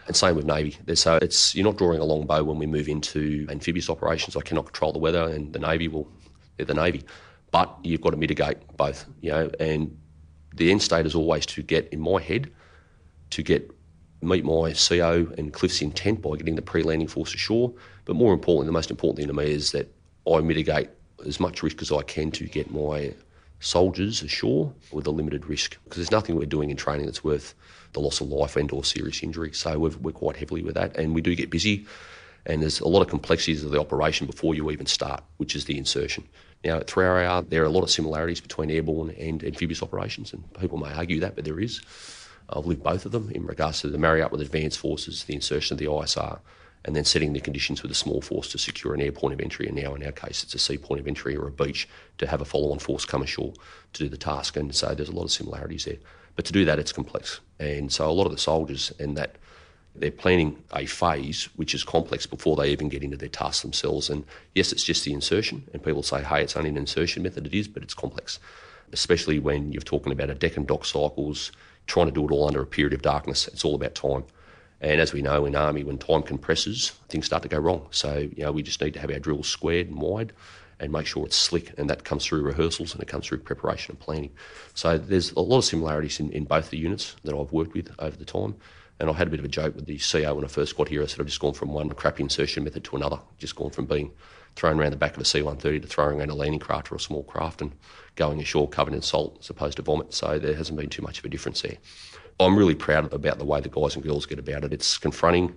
And 0.06 0.14
same 0.14 0.36
with 0.36 0.44
Navy. 0.44 0.76
So 0.94 1.14
uh, 1.14 1.18
it's 1.20 1.54
you're 1.54 1.64
not 1.64 1.78
drawing 1.78 1.98
a 1.98 2.04
long 2.04 2.26
bow 2.26 2.44
when 2.44 2.58
we 2.58 2.66
move 2.66 2.88
into 2.88 3.46
amphibious 3.50 3.90
operations. 3.90 4.36
I 4.36 4.40
cannot 4.40 4.66
control 4.66 4.92
the 4.92 5.00
weather, 5.00 5.24
and 5.24 5.52
the 5.52 5.58
Navy 5.58 5.88
will. 5.88 6.08
They're 6.56 6.66
the 6.66 6.74
Navy, 6.74 7.04
but 7.50 7.76
you've 7.82 8.02
got 8.02 8.10
to 8.10 8.16
mitigate 8.16 8.58
both. 8.76 9.04
You 9.20 9.30
know, 9.30 9.50
and 9.58 9.98
the 10.56 10.70
end 10.70 10.82
state 10.82 11.06
is 11.06 11.14
always 11.14 11.46
to 11.46 11.62
get 11.62 11.88
in 11.92 12.00
my 12.00 12.20
head 12.20 12.50
to 13.30 13.42
get 13.42 13.70
meet 14.22 14.44
my 14.44 14.72
CO 14.72 15.28
and 15.36 15.52
Cliff's 15.52 15.82
intent 15.82 16.22
by 16.22 16.36
getting 16.36 16.56
the 16.56 16.62
pre-landing 16.62 17.08
force 17.08 17.34
ashore. 17.34 17.72
But 18.04 18.16
more 18.16 18.32
importantly, 18.32 18.66
the 18.66 18.72
most 18.72 18.90
important 18.90 19.18
thing 19.18 19.28
to 19.28 19.34
me 19.34 19.50
is 19.50 19.72
that 19.72 19.92
I 20.30 20.40
mitigate 20.40 20.88
as 21.26 21.38
much 21.38 21.62
risk 21.62 21.82
as 21.82 21.92
I 21.92 22.02
can 22.02 22.30
to 22.32 22.46
get 22.46 22.70
my 22.70 23.14
soldiers 23.60 24.22
ashore 24.22 24.72
with 24.92 25.06
a 25.06 25.10
limited 25.10 25.46
risk 25.46 25.76
because 25.84 25.96
there's 25.96 26.10
nothing 26.10 26.36
we're 26.36 26.46
doing 26.46 26.70
in 26.70 26.76
training 26.76 27.06
that's 27.06 27.24
worth 27.24 27.54
the 27.92 28.00
loss 28.00 28.20
of 28.20 28.28
life 28.28 28.56
and 28.56 28.70
or 28.72 28.84
serious 28.84 29.22
injury. 29.22 29.52
So 29.52 29.78
we 29.78 30.10
are 30.10 30.12
quite 30.12 30.36
heavily 30.36 30.62
with 30.62 30.74
that 30.74 30.96
and 30.96 31.14
we 31.14 31.20
do 31.20 31.34
get 31.34 31.50
busy 31.50 31.86
and 32.44 32.62
there's 32.62 32.80
a 32.80 32.88
lot 32.88 33.02
of 33.02 33.08
complexities 33.08 33.64
of 33.64 33.70
the 33.70 33.80
operation 33.80 34.26
before 34.26 34.54
you 34.54 34.70
even 34.70 34.86
start, 34.86 35.22
which 35.38 35.56
is 35.56 35.64
the 35.64 35.78
insertion. 35.78 36.24
Now, 36.64 36.78
at 36.78 36.86
3RAR, 36.86 37.48
there 37.48 37.62
are 37.62 37.66
a 37.66 37.70
lot 37.70 37.82
of 37.82 37.90
similarities 37.90 38.40
between 38.40 38.70
airborne 38.70 39.10
and 39.10 39.44
amphibious 39.44 39.82
operations, 39.82 40.32
and 40.32 40.42
people 40.54 40.78
may 40.78 40.92
argue 40.92 41.20
that, 41.20 41.36
but 41.36 41.44
there 41.44 41.60
is. 41.60 41.80
I've 42.48 42.66
lived 42.66 42.82
both 42.82 43.06
of 43.06 43.12
them 43.12 43.30
in 43.30 43.44
regards 43.44 43.80
to 43.80 43.88
the 43.88 43.98
marry 43.98 44.22
up 44.22 44.32
with 44.32 44.40
advanced 44.40 44.78
forces, 44.78 45.24
the 45.24 45.34
insertion 45.34 45.74
of 45.74 45.78
the 45.78 45.86
ISR, 45.86 46.38
and 46.84 46.94
then 46.94 47.04
setting 47.04 47.32
the 47.32 47.40
conditions 47.40 47.82
with 47.82 47.90
a 47.90 47.94
small 47.94 48.20
force 48.20 48.48
to 48.52 48.58
secure 48.58 48.94
an 48.94 49.00
air 49.00 49.10
point 49.10 49.34
of 49.34 49.40
entry. 49.40 49.66
And 49.66 49.76
now, 49.76 49.94
in 49.94 50.04
our 50.04 50.12
case, 50.12 50.44
it's 50.44 50.54
a 50.54 50.58
sea 50.58 50.78
point 50.78 51.00
of 51.00 51.08
entry 51.08 51.36
or 51.36 51.48
a 51.48 51.50
beach 51.50 51.88
to 52.18 52.26
have 52.26 52.40
a 52.40 52.44
follow 52.44 52.70
on 52.72 52.78
force 52.78 53.04
come 53.04 53.22
ashore 53.22 53.52
to 53.92 54.04
do 54.04 54.08
the 54.08 54.16
task. 54.16 54.56
And 54.56 54.72
so 54.74 54.94
there's 54.94 55.08
a 55.08 55.12
lot 55.12 55.24
of 55.24 55.32
similarities 55.32 55.84
there. 55.84 55.96
But 56.36 56.44
to 56.44 56.52
do 56.52 56.64
that, 56.64 56.78
it's 56.78 56.92
complex. 56.92 57.40
And 57.58 57.92
so 57.92 58.08
a 58.08 58.12
lot 58.12 58.26
of 58.26 58.32
the 58.32 58.38
soldiers 58.38 58.92
and 59.00 59.16
that 59.16 59.36
they're 60.00 60.10
planning 60.10 60.62
a 60.72 60.86
phase 60.86 61.48
which 61.56 61.74
is 61.74 61.84
complex 61.84 62.26
before 62.26 62.56
they 62.56 62.70
even 62.70 62.88
get 62.88 63.02
into 63.02 63.16
their 63.16 63.28
tasks 63.28 63.62
themselves. 63.62 64.10
And 64.10 64.24
yes, 64.54 64.72
it's 64.72 64.84
just 64.84 65.04
the 65.04 65.12
insertion, 65.12 65.68
and 65.72 65.82
people 65.82 66.02
say, 66.02 66.22
hey, 66.22 66.42
it's 66.42 66.56
only 66.56 66.70
an 66.70 66.76
insertion 66.76 67.22
method. 67.22 67.46
It 67.46 67.54
is, 67.54 67.68
but 67.68 67.82
it's 67.82 67.94
complex, 67.94 68.38
especially 68.92 69.38
when 69.38 69.72
you're 69.72 69.82
talking 69.82 70.12
about 70.12 70.30
a 70.30 70.34
deck 70.34 70.56
and 70.56 70.66
dock 70.66 70.84
cycles, 70.84 71.52
trying 71.86 72.06
to 72.06 72.12
do 72.12 72.26
it 72.26 72.32
all 72.32 72.46
under 72.46 72.62
a 72.62 72.66
period 72.66 72.94
of 72.94 73.02
darkness. 73.02 73.48
It's 73.48 73.64
all 73.64 73.74
about 73.74 73.94
time. 73.94 74.24
And 74.80 75.00
as 75.00 75.12
we 75.12 75.22
know 75.22 75.46
in 75.46 75.56
Army, 75.56 75.84
when 75.84 75.98
time 75.98 76.22
compresses, 76.22 76.92
things 77.08 77.26
start 77.26 77.42
to 77.44 77.48
go 77.48 77.58
wrong. 77.58 77.86
So, 77.90 78.18
you 78.18 78.44
know, 78.44 78.52
we 78.52 78.62
just 78.62 78.80
need 78.80 78.94
to 78.94 79.00
have 79.00 79.10
our 79.10 79.18
drills 79.18 79.48
squared 79.48 79.88
and 79.88 79.98
wide 79.98 80.32
and 80.78 80.92
make 80.92 81.06
sure 81.06 81.24
it's 81.24 81.36
slick. 81.36 81.72
And 81.78 81.88
that 81.88 82.04
comes 82.04 82.26
through 82.26 82.42
rehearsals 82.42 82.92
and 82.92 83.02
it 83.02 83.08
comes 83.08 83.26
through 83.26 83.38
preparation 83.38 83.92
and 83.92 84.00
planning. 84.00 84.30
So 84.74 84.98
there's 84.98 85.32
a 85.32 85.40
lot 85.40 85.58
of 85.58 85.64
similarities 85.64 86.20
in, 86.20 86.30
in 86.30 86.44
both 86.44 86.70
the 86.70 86.78
units 86.78 87.16
that 87.24 87.34
I've 87.34 87.52
worked 87.52 87.72
with 87.72 87.90
over 87.98 88.16
the 88.16 88.26
time. 88.26 88.56
And 88.98 89.10
I 89.10 89.12
had 89.12 89.28
a 89.28 89.30
bit 89.30 89.40
of 89.40 89.44
a 89.44 89.48
joke 89.48 89.76
with 89.76 89.86
the 89.86 89.98
CO 89.98 90.34
when 90.34 90.44
I 90.44 90.48
first 90.48 90.76
got 90.76 90.88
here. 90.88 91.02
I 91.02 91.06
said 91.06 91.20
I've 91.20 91.26
just 91.26 91.40
gone 91.40 91.52
from 91.52 91.72
one 91.72 91.88
crappy 91.90 92.22
insertion 92.22 92.64
method 92.64 92.84
to 92.84 92.96
another, 92.96 93.20
just 93.38 93.54
gone 93.54 93.70
from 93.70 93.84
being 93.84 94.10
thrown 94.56 94.80
around 94.80 94.90
the 94.90 94.96
back 94.96 95.14
of 95.14 95.20
a 95.20 95.24
C-130 95.24 95.82
to 95.82 95.86
throwing 95.86 96.18
around 96.18 96.30
a 96.30 96.34
landing 96.34 96.60
craft 96.60 96.90
or 96.90 96.96
a 96.96 97.00
small 97.00 97.22
craft 97.22 97.60
and 97.60 97.72
going 98.14 98.40
ashore 98.40 98.68
covered 98.68 98.94
in 98.94 99.02
salt 99.02 99.36
as 99.40 99.50
opposed 99.50 99.76
to 99.76 99.82
vomit. 99.82 100.14
So 100.14 100.38
there 100.38 100.54
hasn't 100.54 100.78
been 100.78 100.88
too 100.88 101.02
much 101.02 101.18
of 101.18 101.26
a 101.26 101.28
difference 101.28 101.60
there. 101.60 101.76
I'm 102.40 102.56
really 102.56 102.74
proud 102.74 103.12
about 103.12 103.38
the 103.38 103.44
way 103.44 103.60
the 103.60 103.68
guys 103.68 103.94
and 103.94 104.04
girls 104.04 104.26
get 104.26 104.38
about 104.38 104.64
it. 104.64 104.72
It's 104.72 104.98
confronting, 104.98 105.54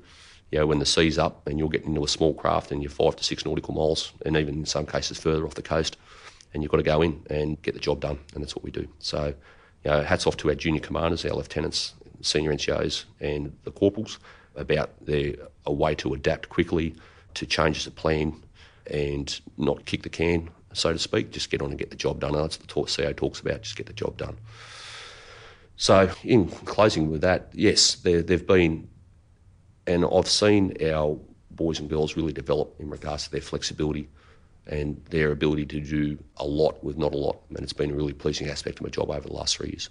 you 0.51 0.59
know, 0.59 0.67
when 0.67 0.79
the 0.79 0.85
sea's 0.85 1.17
up 1.17 1.47
and 1.47 1.57
you're 1.57 1.69
getting 1.69 1.89
into 1.89 2.03
a 2.03 2.07
small 2.09 2.33
craft 2.33 2.71
and 2.71 2.83
you're 2.83 2.91
five 2.91 3.15
to 3.15 3.23
six 3.23 3.45
nautical 3.45 3.73
miles 3.73 4.11
and 4.25 4.37
even 4.37 4.55
in 4.55 4.65
some 4.65 4.85
cases 4.85 5.17
further 5.17 5.45
off 5.45 5.55
the 5.55 5.61
coast 5.61 5.97
and 6.53 6.61
you've 6.61 6.71
got 6.71 6.77
to 6.77 6.83
go 6.83 7.01
in 7.01 7.21
and 7.29 7.61
get 7.61 7.73
the 7.73 7.79
job 7.79 8.01
done 8.01 8.19
and 8.33 8.43
that's 8.43 8.55
what 8.55 8.63
we 8.63 8.71
do. 8.71 8.87
So, 8.99 9.33
you 9.85 9.91
know, 9.91 10.03
hats 10.03 10.27
off 10.27 10.35
to 10.37 10.49
our 10.49 10.55
junior 10.55 10.81
commanders, 10.81 11.25
our 11.25 11.31
lieutenants, 11.31 11.93
senior 12.21 12.53
NCOs 12.53 13.05
and 13.19 13.55
the 13.63 13.71
corporals 13.71 14.19
about 14.55 14.89
their 15.05 15.35
a 15.65 15.73
way 15.73 15.95
to 15.95 16.13
adapt 16.13 16.49
quickly 16.49 16.95
to 17.35 17.45
changes 17.45 17.87
of 17.87 17.95
plan 17.95 18.33
and 18.87 19.39
not 19.57 19.85
kick 19.85 20.03
the 20.03 20.09
can, 20.09 20.49
so 20.73 20.91
to 20.91 20.99
speak, 20.99 21.31
just 21.31 21.49
get 21.49 21.61
on 21.61 21.69
and 21.69 21.79
get 21.79 21.89
the 21.89 21.95
job 21.95 22.19
done. 22.19 22.35
And 22.35 22.43
that's 22.43 22.59
what 22.59 22.67
the 22.67 23.03
CO 23.03 23.13
talks 23.13 23.39
about, 23.39 23.61
just 23.61 23.75
get 23.75 23.87
the 23.87 23.93
job 23.93 24.17
done. 24.17 24.37
So, 25.77 26.11
in 26.23 26.49
closing 26.49 27.09
with 27.09 27.21
that, 27.21 27.49
yes, 27.53 27.95
there, 27.95 28.21
they've 28.21 28.45
been, 28.45 28.89
and 29.87 30.05
I've 30.05 30.27
seen 30.27 30.75
our 30.85 31.17
boys 31.51 31.79
and 31.79 31.89
girls 31.89 32.17
really 32.17 32.33
develop 32.33 32.75
in 32.79 32.89
regards 32.89 33.25
to 33.25 33.31
their 33.31 33.41
flexibility 33.41 34.09
and 34.67 35.03
their 35.09 35.31
ability 35.31 35.65
to 35.65 35.79
do 35.79 36.17
a 36.37 36.45
lot 36.45 36.83
with 36.83 36.97
not 36.97 37.13
a 37.13 37.17
lot. 37.17 37.41
And 37.49 37.59
it's 37.59 37.73
been 37.73 37.91
a 37.91 37.95
really 37.95 38.13
pleasing 38.13 38.49
aspect 38.49 38.79
of 38.79 38.83
my 38.83 38.89
job 38.89 39.09
over 39.09 39.27
the 39.27 39.33
last 39.33 39.57
three 39.57 39.69
years. 39.69 39.89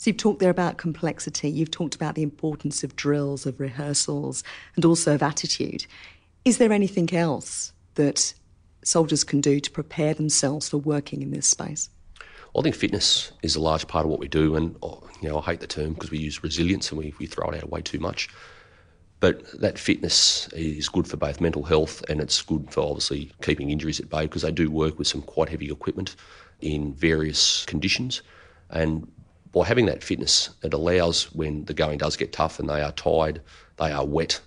So 0.00 0.08
you've 0.08 0.16
talked 0.16 0.40
there 0.40 0.48
about 0.48 0.78
complexity, 0.78 1.50
you've 1.50 1.70
talked 1.70 1.94
about 1.94 2.14
the 2.14 2.22
importance 2.22 2.82
of 2.82 2.96
drills, 2.96 3.44
of 3.44 3.60
rehearsals, 3.60 4.42
and 4.74 4.82
also 4.86 5.14
of 5.14 5.22
attitude. 5.22 5.84
Is 6.42 6.56
there 6.56 6.72
anything 6.72 7.12
else 7.12 7.74
that 7.96 8.32
soldiers 8.82 9.24
can 9.24 9.42
do 9.42 9.60
to 9.60 9.70
prepare 9.70 10.14
themselves 10.14 10.70
for 10.70 10.78
working 10.78 11.20
in 11.20 11.32
this 11.32 11.46
space? 11.46 11.90
I 12.56 12.62
think 12.62 12.76
fitness 12.76 13.32
is 13.42 13.56
a 13.56 13.60
large 13.60 13.86
part 13.88 14.06
of 14.06 14.10
what 14.10 14.20
we 14.20 14.26
do, 14.26 14.56
and 14.56 14.74
oh, 14.82 15.06
you 15.20 15.28
know 15.28 15.38
I 15.38 15.42
hate 15.42 15.60
the 15.60 15.66
term 15.66 15.92
because 15.92 16.10
we 16.10 16.16
use 16.16 16.42
resilience 16.42 16.90
and 16.90 16.98
we, 16.98 17.12
we 17.18 17.26
throw 17.26 17.50
it 17.50 17.62
out 17.62 17.68
way 17.68 17.82
too 17.82 17.98
much. 17.98 18.30
But 19.20 19.60
that 19.60 19.78
fitness 19.78 20.48
is 20.54 20.88
good 20.88 21.06
for 21.06 21.18
both 21.18 21.42
mental 21.42 21.64
health 21.64 22.02
and 22.08 22.22
it's 22.22 22.40
good 22.40 22.70
for 22.70 22.80
obviously 22.80 23.32
keeping 23.42 23.68
injuries 23.68 24.00
at 24.00 24.08
bay 24.08 24.22
because 24.22 24.40
they 24.40 24.50
do 24.50 24.70
work 24.70 24.98
with 24.98 25.08
some 25.08 25.20
quite 25.20 25.50
heavy 25.50 25.70
equipment 25.70 26.16
in 26.62 26.94
various 26.94 27.66
conditions. 27.66 28.22
And 28.70 29.06
by 29.52 29.66
having 29.66 29.86
that 29.86 30.02
fitness, 30.02 30.50
it 30.62 30.72
allows 30.72 31.32
when 31.34 31.64
the 31.64 31.74
going 31.74 31.98
does 31.98 32.16
get 32.16 32.32
tough 32.32 32.58
and 32.58 32.68
they 32.68 32.82
are 32.82 32.92
tired, 32.92 33.42
they 33.76 33.90
are 33.90 34.06
wet, 34.06 34.40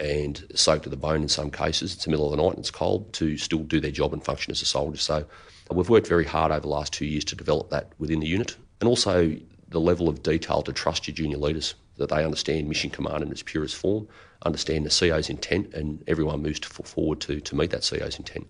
and 0.00 0.44
soaked 0.54 0.84
to 0.84 0.90
the 0.90 0.96
bone 0.96 1.22
in 1.22 1.28
some 1.28 1.50
cases. 1.50 1.94
It's 1.94 2.04
the 2.04 2.10
middle 2.10 2.26
of 2.26 2.36
the 2.36 2.42
night 2.42 2.50
and 2.50 2.58
it's 2.58 2.70
cold 2.70 3.12
to 3.14 3.36
still 3.36 3.60
do 3.60 3.80
their 3.80 3.90
job 3.90 4.12
and 4.12 4.22
function 4.22 4.50
as 4.50 4.60
a 4.60 4.66
soldier. 4.66 4.98
So 4.98 5.24
we've 5.70 5.88
worked 5.88 6.08
very 6.08 6.24
hard 6.24 6.50
over 6.50 6.60
the 6.60 6.68
last 6.68 6.92
two 6.92 7.06
years 7.06 7.24
to 7.26 7.36
develop 7.36 7.70
that 7.70 7.92
within 7.98 8.20
the 8.20 8.26
unit 8.26 8.56
and 8.80 8.88
also 8.88 9.36
the 9.68 9.80
level 9.80 10.08
of 10.08 10.22
detail 10.22 10.62
to 10.62 10.72
trust 10.72 11.06
your 11.06 11.14
junior 11.14 11.38
leaders 11.38 11.74
that 11.96 12.08
they 12.08 12.24
understand 12.24 12.68
mission 12.68 12.90
command 12.90 13.22
in 13.22 13.30
its 13.30 13.42
purest 13.42 13.76
form, 13.76 14.08
understand 14.44 14.84
the 14.84 14.90
CO's 14.90 15.30
intent, 15.30 15.72
and 15.74 16.02
everyone 16.08 16.42
moves 16.42 16.60
to 16.60 16.68
forward 16.68 17.20
to, 17.20 17.40
to 17.40 17.54
meet 17.54 17.70
that 17.70 17.88
CO's 17.88 18.18
intent. 18.18 18.46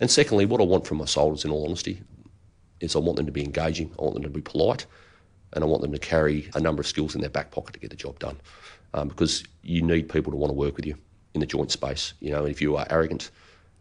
And 0.00 0.10
secondly, 0.10 0.46
what 0.46 0.60
I 0.60 0.64
want 0.64 0.86
from 0.86 0.98
my 0.98 1.06
soldiers, 1.06 1.44
in 1.44 1.50
all 1.50 1.64
honesty, 1.64 2.02
is 2.80 2.94
I 2.94 2.98
want 2.98 3.16
them 3.16 3.26
to 3.26 3.32
be 3.32 3.44
engaging, 3.44 3.92
I 3.98 4.02
want 4.02 4.14
them 4.14 4.24
to 4.24 4.28
be 4.30 4.42
polite, 4.42 4.86
and 5.52 5.62
I 5.62 5.66
want 5.66 5.82
them 5.82 5.92
to 5.92 5.98
carry 5.98 6.50
a 6.54 6.60
number 6.60 6.80
of 6.80 6.86
skills 6.86 7.14
in 7.14 7.20
their 7.20 7.30
back 7.30 7.50
pocket 7.50 7.74
to 7.74 7.80
get 7.80 7.90
the 7.90 7.96
job 7.96 8.18
done 8.18 8.38
um, 8.94 9.08
because 9.08 9.44
you 9.62 9.82
need 9.82 10.08
people 10.08 10.32
to 10.32 10.36
want 10.36 10.50
to 10.50 10.54
work 10.54 10.76
with 10.76 10.86
you 10.86 10.96
in 11.34 11.40
the 11.40 11.46
joint 11.46 11.70
space. 11.70 12.14
You 12.20 12.30
know, 12.30 12.44
if 12.44 12.60
you 12.60 12.76
are 12.76 12.86
arrogant, 12.90 13.30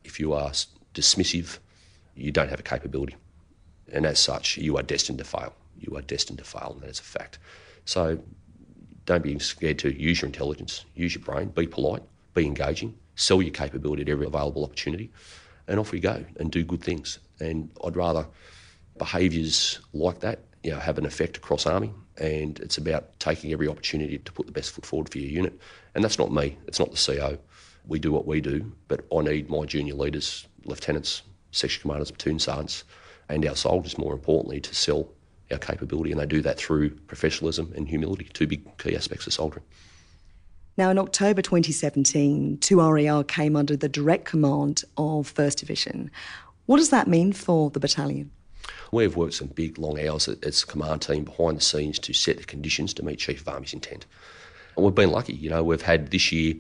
if 0.04 0.20
you 0.20 0.34
are 0.34 0.52
dismissive, 0.94 1.60
you 2.16 2.32
don't 2.32 2.50
have 2.50 2.60
a 2.60 2.64
capability. 2.64 3.16
And 3.92 4.06
as 4.06 4.20
such, 4.20 4.58
you 4.58 4.78
are 4.78 4.84
destined 4.84 5.18
to 5.20 5.24
fail. 5.24 5.54
You 5.80 5.98
are 5.98 6.02
destined 6.02 6.40
to 6.40 6.46
fail, 6.46 6.72
and 6.74 6.82
that 6.82 6.90
is 6.90 7.00
a 7.00 7.04
fact. 7.04 7.40
So 7.86 8.20
don't 9.06 9.24
be 9.24 9.38
scared 9.40 9.80
to 9.80 10.00
use 10.00 10.22
your 10.22 10.28
intelligence, 10.28 10.86
use 10.96 11.16
your 11.16 11.24
brain, 11.24 11.50
be 11.50 11.68
polite, 11.68 12.04
be 12.34 12.46
engaging, 12.46 12.96
sell 13.16 13.42
your 13.42 13.52
capability 13.52 14.04
at 14.04 14.10
every 14.10 14.26
available 14.26 14.64
opportunity, 14.64 15.12
and 15.68 15.80
off 15.80 15.92
we 15.92 16.00
go 16.00 16.24
and 16.40 16.52
do 16.52 16.64
good 16.64 16.84
things. 16.84 17.20
And 17.40 17.70
I'd 17.84 17.96
rather 17.96 18.28
behaviours 18.98 19.80
like 19.94 20.20
that 20.20 20.40
you 20.64 20.72
know, 20.72 20.80
have 20.80 20.98
an 20.98 21.06
effect 21.06 21.38
across 21.38 21.66
Army, 21.66 21.92
and 22.18 22.60
it's 22.60 22.78
about 22.78 23.20
taking 23.20 23.52
every 23.52 23.68
opportunity 23.68 24.18
to 24.20 24.32
put 24.32 24.46
the 24.46 24.52
best 24.52 24.72
foot 24.72 24.86
forward 24.86 25.10
for 25.10 25.18
your 25.18 25.30
unit. 25.30 25.60
And 25.96 26.04
that's 26.04 26.20
not 26.20 26.32
me, 26.32 26.58
it's 26.68 26.80
not 26.80 26.92
the 26.92 26.98
CO. 26.98 27.38
We 27.88 28.00
do 28.00 28.12
what 28.12 28.28
we 28.28 28.42
do, 28.42 28.72
but 28.88 29.06
I 29.16 29.22
need 29.22 29.50
my 29.50 29.66
junior 29.66 29.96
leaders, 29.96 30.48
lieutenants, 30.66 31.24
section 31.52 31.82
commanders, 31.82 32.12
platoon 32.12 32.40
sergeants, 32.40 32.84
and 33.28 33.46
our 33.46 33.56
soldiers, 33.56 33.98
more 33.98 34.14
importantly, 34.14 34.60
to 34.62 34.76
sell 34.76 35.10
our 35.52 35.58
capability. 35.58 36.12
And 36.12 36.20
they 36.20 36.26
do 36.26 36.42
that 36.42 36.58
through 36.58 36.92
professionalism 36.92 37.74
and 37.76 37.88
humility, 37.88 38.30
two 38.34 38.48
big 38.48 38.78
key 38.78 38.96
aspects 38.96 39.26
of 39.26 39.34
soldiering. 39.34 39.66
Now, 40.78 40.90
in 40.90 40.98
October 40.98 41.42
2017, 41.42 42.60
2RAR 42.60 43.28
came 43.28 43.56
under 43.56 43.76
the 43.76 43.90
direct 43.90 44.26
command 44.26 44.84
of 44.98 45.34
1st 45.34 45.58
Division. 45.58 46.12
What 46.66 46.78
does 46.78 46.92
that 46.92 47.08
mean 47.08 47.34
for 47.34 47.70
the 47.70 47.80
battalion? 47.80 48.32
We've 48.92 49.16
worked 49.16 49.36
some 49.36 49.48
big, 49.48 49.78
long 49.78 50.00
hours 50.06 50.28
as 50.28 50.64
a 50.64 50.68
command 50.68 51.02
team 51.02 51.24
behind 51.24 51.58
the 51.58 51.62
scenes 51.62 51.98
to 52.00 52.14
set 52.14 52.38
the 52.38 52.44
conditions 52.44 52.94
to 52.96 53.06
meet 53.06 53.20
Chief 53.20 53.40
of 53.40 53.48
Army's 53.48 53.74
intent. 53.74 54.06
And 54.76 54.86
we've 54.86 54.94
been 54.96 55.12
lucky. 55.12 55.34
You 55.34 55.50
know, 55.50 55.64
we've 55.64 55.82
had 55.82 56.12
this 56.12 56.32
year, 56.32 56.56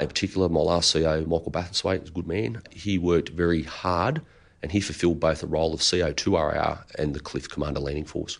in 0.00 0.08
particular, 0.08 0.48
my 0.48 0.60
last 0.60 0.94
CO, 0.94 1.20
Michael 1.26 1.52
Bathenswaite, 1.52 2.04
is 2.04 2.08
a 2.08 2.12
good 2.12 2.26
man. 2.26 2.62
He 2.70 2.96
worked 2.96 3.28
very 3.30 3.64
hard 3.64 4.22
and 4.62 4.72
he 4.72 4.80
fulfilled 4.80 5.20
both 5.20 5.40
the 5.40 5.46
role 5.46 5.74
of 5.74 5.80
CO2RAR 5.80 6.84
and 6.98 7.14
the 7.14 7.20
Cliff 7.20 7.50
Commander 7.50 7.80
Landing 7.80 8.06
Force, 8.06 8.38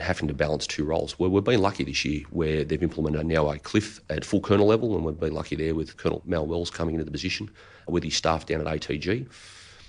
having 0.00 0.26
to 0.28 0.32
balance 0.32 0.66
two 0.66 0.84
roles. 0.84 1.18
Well, 1.18 1.28
we've 1.28 1.44
been 1.44 1.60
lucky 1.60 1.84
this 1.84 2.02
year 2.02 2.22
where 2.30 2.64
they've 2.64 2.82
implemented 2.82 3.26
now 3.26 3.50
a 3.50 3.58
Cliff 3.58 4.00
at 4.08 4.24
full 4.24 4.40
Colonel 4.40 4.66
level, 4.66 4.96
and 4.96 5.04
we've 5.04 5.20
been 5.20 5.34
lucky 5.34 5.54
there 5.54 5.74
with 5.74 5.98
Colonel 5.98 6.22
Mal 6.24 6.46
Wells 6.46 6.70
coming 6.70 6.94
into 6.94 7.04
the 7.04 7.10
position 7.10 7.50
with 7.86 8.04
his 8.04 8.16
staff 8.16 8.46
down 8.46 8.66
at 8.66 8.66
ATG. 8.66 9.28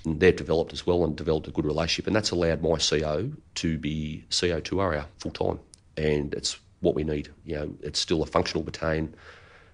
And 0.08 0.22
they've 0.22 0.36
developed 0.36 0.72
as 0.72 0.88
well 0.88 1.04
and 1.04 1.16
developed 1.18 1.50
a 1.50 1.52
good 1.52 1.66
relationship, 1.66 2.08
and 2.08 2.16
that's 2.16 2.32
allowed 2.32 2.62
my 2.62 2.78
CO 2.78 3.30
to 3.56 3.78
be 3.78 4.24
CO2RAR 4.30 5.06
full 5.20 5.32
time, 5.32 5.60
and 5.98 6.34
it's 6.34 6.60
what 6.80 6.96
we 6.96 7.04
need. 7.04 7.30
You 7.44 7.56
know, 7.56 7.76
it's 7.82 8.00
still 8.00 8.24
a 8.24 8.26
functional 8.26 8.64
battalion 8.64 9.14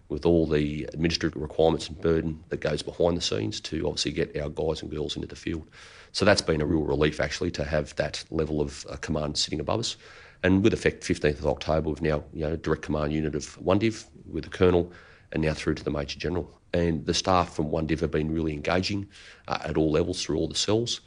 with 0.10 0.26
all 0.26 0.48
the 0.48 0.86
administrative 0.94 1.40
requirements 1.40 1.88
and 1.88 2.02
burden 2.02 2.44
that 2.50 2.62
goes 2.62 2.82
behind 2.82 3.16
the 3.16 3.22
scenes 3.22 3.60
to 3.62 3.86
obviously 3.86 4.12
get 4.12 4.36
our 4.36 4.50
guys 4.50 4.82
and 4.82 4.90
girls 4.90 5.16
into 5.16 5.28
the 5.28 5.36
field. 5.36 5.68
So 6.14 6.26
that's 6.26 6.42
been 6.42 6.62
a 6.62 6.66
real 6.66 6.84
relief 6.84 7.20
actually 7.20 7.52
to 7.52 7.64
have 7.64 7.96
that 7.96 8.24
level 8.32 8.60
of 8.60 8.88
uh, 8.90 8.96
command 8.98 9.38
sitting 9.38 9.60
above 9.60 9.82
us. 9.82 9.98
And 10.42 10.64
with 10.64 10.74
effect 10.74 11.04
15th 11.04 11.40
of 11.40 11.46
October, 11.46 11.90
we've 11.90 12.02
now 12.02 12.24
you 12.34 12.42
know 12.42 12.56
direct 12.56 12.82
command 12.82 13.14
unit 13.14 13.36
of 13.36 13.56
one 13.62 13.78
div 13.78 14.04
with 14.28 14.46
the 14.46 14.50
colonel, 14.50 14.92
and 15.34 15.42
now 15.42 15.54
through 15.54 15.74
to 15.76 15.84
the 15.84 15.92
major 15.92 16.18
general. 16.18 16.50
And 16.74 17.06
the 17.06 17.14
staff 17.14 17.54
from 17.56 17.70
one 17.70 17.88
div 17.88 18.00
have 18.00 18.12
been 18.12 18.32
really 18.32 18.54
engaging 18.54 19.08
uh, 19.48 19.60
at 19.66 19.78
all 19.78 19.92
levels 19.92 20.24
through 20.24 20.38
all 20.38 20.48
the 20.48 20.56
cells 20.56 21.02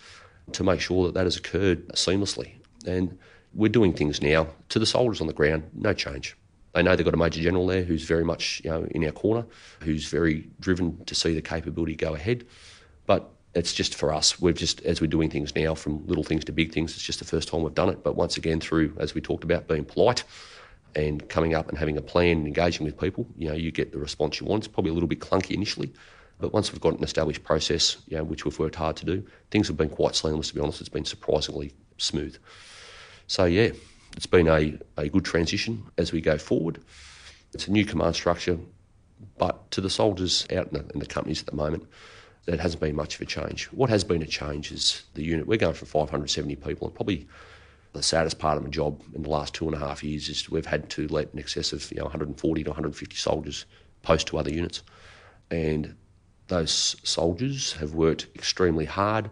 to 0.53 0.63
make 0.63 0.81
sure 0.81 1.07
that 1.07 1.15
that 1.15 1.25
has 1.25 1.37
occurred 1.37 1.89
seamlessly. 1.91 2.53
And 2.87 3.19
we're 3.55 3.73
doing 3.73 3.95
things 3.95 4.21
now 4.21 4.49
to 4.69 4.79
the 4.79 4.87
soldiers 4.87 5.21
on 5.21 5.27
the 5.27 5.33
ground, 5.33 5.71
no 5.75 5.93
change. 5.93 6.37
They 6.75 6.83
know 6.83 6.95
they've 6.95 7.07
got 7.07 7.15
a 7.15 7.19
major 7.19 7.41
general 7.41 7.67
there 7.67 7.83
who's 7.83 8.03
very 8.03 8.25
much 8.25 8.61
you 8.63 8.71
know 8.71 8.87
in 8.91 9.05
our 9.05 9.13
corner, 9.13 9.47
who's 9.81 10.09
very 10.09 10.47
driven 10.61 11.03
to 11.07 11.15
see 11.15 11.33
the 11.33 11.41
capability 11.41 11.97
go 11.97 12.15
ahead. 12.15 12.45
But 13.07 13.31
it's 13.55 13.73
just 13.73 13.95
for 13.95 14.13
us. 14.13 14.39
We've 14.39 14.55
just, 14.55 14.83
as 14.83 15.01
we're 15.01 15.07
doing 15.07 15.31
things 15.31 15.57
now, 15.57 15.75
from 15.75 16.07
little 16.07 16.25
things 16.25 16.45
to 16.45 16.53
big 16.53 16.75
things, 16.75 16.93
it's 16.93 17.03
just 17.03 17.19
the 17.19 17.25
first 17.25 17.49
time 17.49 17.63
we've 17.63 17.75
done 17.75 17.89
it. 17.89 18.05
But 18.05 18.15
once 18.15 18.37
again, 18.37 18.61
through, 18.61 18.95
as 18.99 19.15
we 19.15 19.23
talked 19.23 19.45
about, 19.45 19.67
being 19.67 19.87
polite 19.87 20.25
and 20.97 21.29
coming 21.29 21.55
up 21.55 21.69
and 21.69 21.77
having 21.77 21.99
a 21.99 22.03
plan 22.03 22.39
and 22.39 22.47
engaging 22.47 22.85
with 22.85 22.99
people, 22.99 23.27
you 23.37 23.49
know, 23.49 23.55
you 23.55 23.71
get 23.71 23.93
the 23.93 23.99
response 23.99 24.41
you 24.41 24.47
want. 24.47 24.65
It's 24.65 24.73
probably 24.73 24.91
a 24.91 24.95
little 24.95 25.09
bit 25.09 25.21
clunky 25.21 25.51
initially, 25.51 25.93
but 26.41 26.55
once 26.55 26.73
we've 26.73 26.81
got 26.81 26.97
an 26.97 27.05
established 27.05 27.45
process, 27.45 27.99
you 28.09 28.17
know, 28.17 28.25
which 28.25 28.47
we've 28.47 28.59
worked 28.59 28.77
hard 28.77 28.97
to 28.97 29.05
do, 29.05 29.25
things 29.51 29.69
have 29.69 29.77
been 29.77 29.91
quite 29.91 30.17
seamless, 30.17 30.49
to 30.49 30.55
be 30.55 30.61
honest. 30.61 30.81
It's 30.81 30.89
been 30.89 31.05
surprisingly 31.05 31.75
smooth. 31.99 32.37
So, 33.27 33.45
yeah, 33.45 33.71
it's 34.17 34.27
been 34.27 34.49
a, 34.49 34.79
a 34.97 35.09
good 35.11 35.25
transition 35.25 35.85
as 35.99 36.13
we 36.13 36.23
go 36.23 36.39
forward. 36.39 36.81
It's 37.53 37.69
a 37.69 37.73
new 37.73 37.85
command 37.85 38.15
structure, 38.15 38.59
but 39.37 39.71
to 39.73 39.83
the 39.83 39.91
soldiers 39.91 40.47
out 40.51 40.69
in 40.69 40.79
the, 40.79 40.93
in 40.95 40.99
the 40.99 41.07
companies 41.07 41.41
at 41.41 41.47
the 41.47 41.57
moment, 41.57 41.87
that 42.47 42.59
hasn't 42.59 42.81
been 42.81 42.97
much 42.97 43.17
of 43.17 43.21
a 43.21 43.27
change. 43.27 43.67
What 43.67 43.91
has 43.91 44.03
been 44.03 44.23
a 44.23 44.27
change 44.27 44.73
is 44.73 45.03
the 45.15 45.23
unit. 45.23 45.47
We're 45.47 45.59
going 45.59 45.75
from 45.75 45.89
570 45.89 46.57
people, 46.57 46.87
and 46.87 46.95
probably 46.95 47.27
The 47.97 48.03
saddest 48.03 48.39
part 48.39 48.59
of 48.59 48.65
my 48.65 48.71
job 48.71 49.03
in 49.15 49.23
the 49.23 49.31
last 49.31 49.55
two 49.55 49.67
and 49.67 49.75
a 49.75 49.79
half 49.79 50.05
years 50.05 50.29
is 50.29 50.51
we've 50.51 50.67
had 50.67 50.91
to 50.91 51.09
let 51.09 51.31
in 51.33 51.39
excess 51.39 51.73
of 51.73 51.91
you 51.91 51.99
know 51.99 52.05
140 52.05 52.65
to 52.65 52.71
150 52.71 53.17
soldiers 53.17 53.65
post 54.03 54.27
to 54.29 54.39
other 54.39 54.51
units, 54.51 54.83
and 55.51 55.97
those 56.49 56.97
soldiers 57.03 57.73
have 57.75 57.95
worked 57.95 58.27
extremely 58.35 58.85
hard 58.85 59.31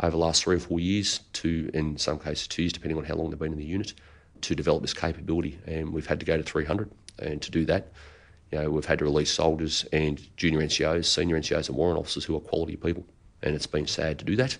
over 0.00 0.10
the 0.10 0.16
last 0.16 0.42
three 0.42 0.56
or 0.56 0.60
four 0.60 0.80
years 0.80 1.20
to, 1.34 1.70
in 1.74 1.96
some 1.96 2.18
cases, 2.18 2.48
two 2.48 2.62
years, 2.62 2.72
depending 2.72 2.98
on 2.98 3.04
how 3.04 3.14
long 3.14 3.30
they've 3.30 3.38
been 3.38 3.52
in 3.52 3.58
the 3.58 3.64
unit, 3.64 3.94
to 4.40 4.54
develop 4.54 4.82
this 4.82 4.94
capability. 4.94 5.58
And 5.66 5.92
we've 5.92 6.06
had 6.06 6.18
to 6.20 6.26
go 6.26 6.36
to 6.36 6.42
300. 6.42 6.90
And 7.20 7.40
to 7.42 7.50
do 7.50 7.64
that, 7.66 7.92
you 8.50 8.58
know, 8.58 8.70
we've 8.70 8.84
had 8.84 8.98
to 8.98 9.04
release 9.04 9.30
soldiers 9.30 9.86
and 9.92 10.20
junior 10.36 10.60
NCOs, 10.60 11.04
senior 11.04 11.38
NCOs, 11.38 11.68
and 11.68 11.76
warrant 11.76 12.00
officers 12.00 12.24
who 12.24 12.36
are 12.36 12.40
quality 12.40 12.74
people. 12.74 13.06
And 13.42 13.54
it's 13.54 13.66
been 13.66 13.86
sad 13.86 14.18
to 14.18 14.24
do 14.24 14.34
that, 14.36 14.58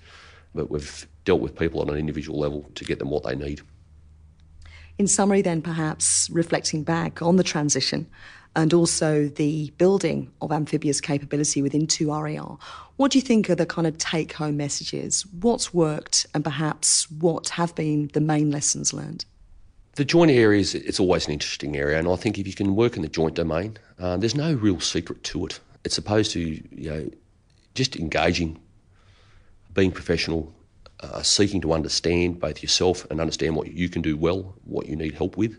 but 0.55 0.71
we've 0.71 1.07
dealt 1.25 1.41
with 1.41 1.57
people 1.57 1.81
on 1.81 1.89
an 1.89 1.97
individual 1.97 2.39
level 2.39 2.69
to 2.75 2.85
get 2.85 2.99
them 2.99 3.11
what 3.11 3.23
they 3.23 3.35
need. 3.35 3.61
In 4.99 5.07
summary, 5.07 5.43
then, 5.43 5.63
perhaps 5.63 6.29
reflecting 6.31 6.83
back 6.83 7.23
on 7.23 7.37
the 7.37 7.43
transition 7.43 8.07
and 8.55 8.75
also 8.75 9.29
the 9.29 9.71
building 9.79 10.31
of 10.43 10.53
amphibious 10.53 11.01
capability 11.01 11.63
within 11.63 11.87
2RAR, 11.87 12.59
what 12.97 13.11
do 13.11 13.19
you 13.19 13.23
think 13.23 13.49
are 13.49 13.55
the 13.55 13.67
kind 13.67 13.87
of 13.87 13.97
take 13.97 14.35
home 14.35 14.57
messages? 14.57 15.25
What's 15.41 15.73
worked 15.73 16.27
and 16.35 16.45
perhaps 16.45 17.11
what 17.11 17.49
have 17.51 17.75
been 17.75 18.11
the 18.13 18.21
main 18.21 18.51
lessons 18.51 18.93
learned? 18.93 19.25
The 19.95 20.05
joint 20.05 20.31
area 20.31 20.61
is 20.61 20.75
it's 20.75 21.01
always 21.01 21.27
an 21.27 21.33
interesting 21.33 21.77
area, 21.77 21.99
and 21.99 22.09
I 22.09 22.17
think 22.17 22.39
if 22.39 22.47
you 22.47 22.55
can 22.55 22.75
work 22.77 22.97
in 22.97 23.03
the 23.03 23.09
joint 23.09 23.35
domain, 23.35 23.77
uh, 23.99 24.17
there's 24.17 24.35
no 24.35 24.55
real 24.55 24.81
secret 24.81 25.23
to 25.25 25.47
it. 25.47 25.61
It's 25.85 25.95
supposed 25.95 26.31
to, 26.33 26.41
you 26.41 26.91
know, 26.91 27.11
just 27.75 27.97
engaging, 27.97 28.59
being 29.75 29.91
professional, 29.91 30.55
uh, 31.03 31.23
seeking 31.23 31.61
to 31.61 31.73
understand 31.73 32.41
both 32.41 32.63
yourself 32.63 33.07
and 33.11 33.21
understand 33.21 33.57
what 33.57 33.73
you 33.73 33.89
can 33.89 34.03
do 34.03 34.17
well, 34.17 34.55
what 34.65 34.87
you 34.87 34.97
need 34.97 35.15
help 35.15 35.37
with, 35.37 35.59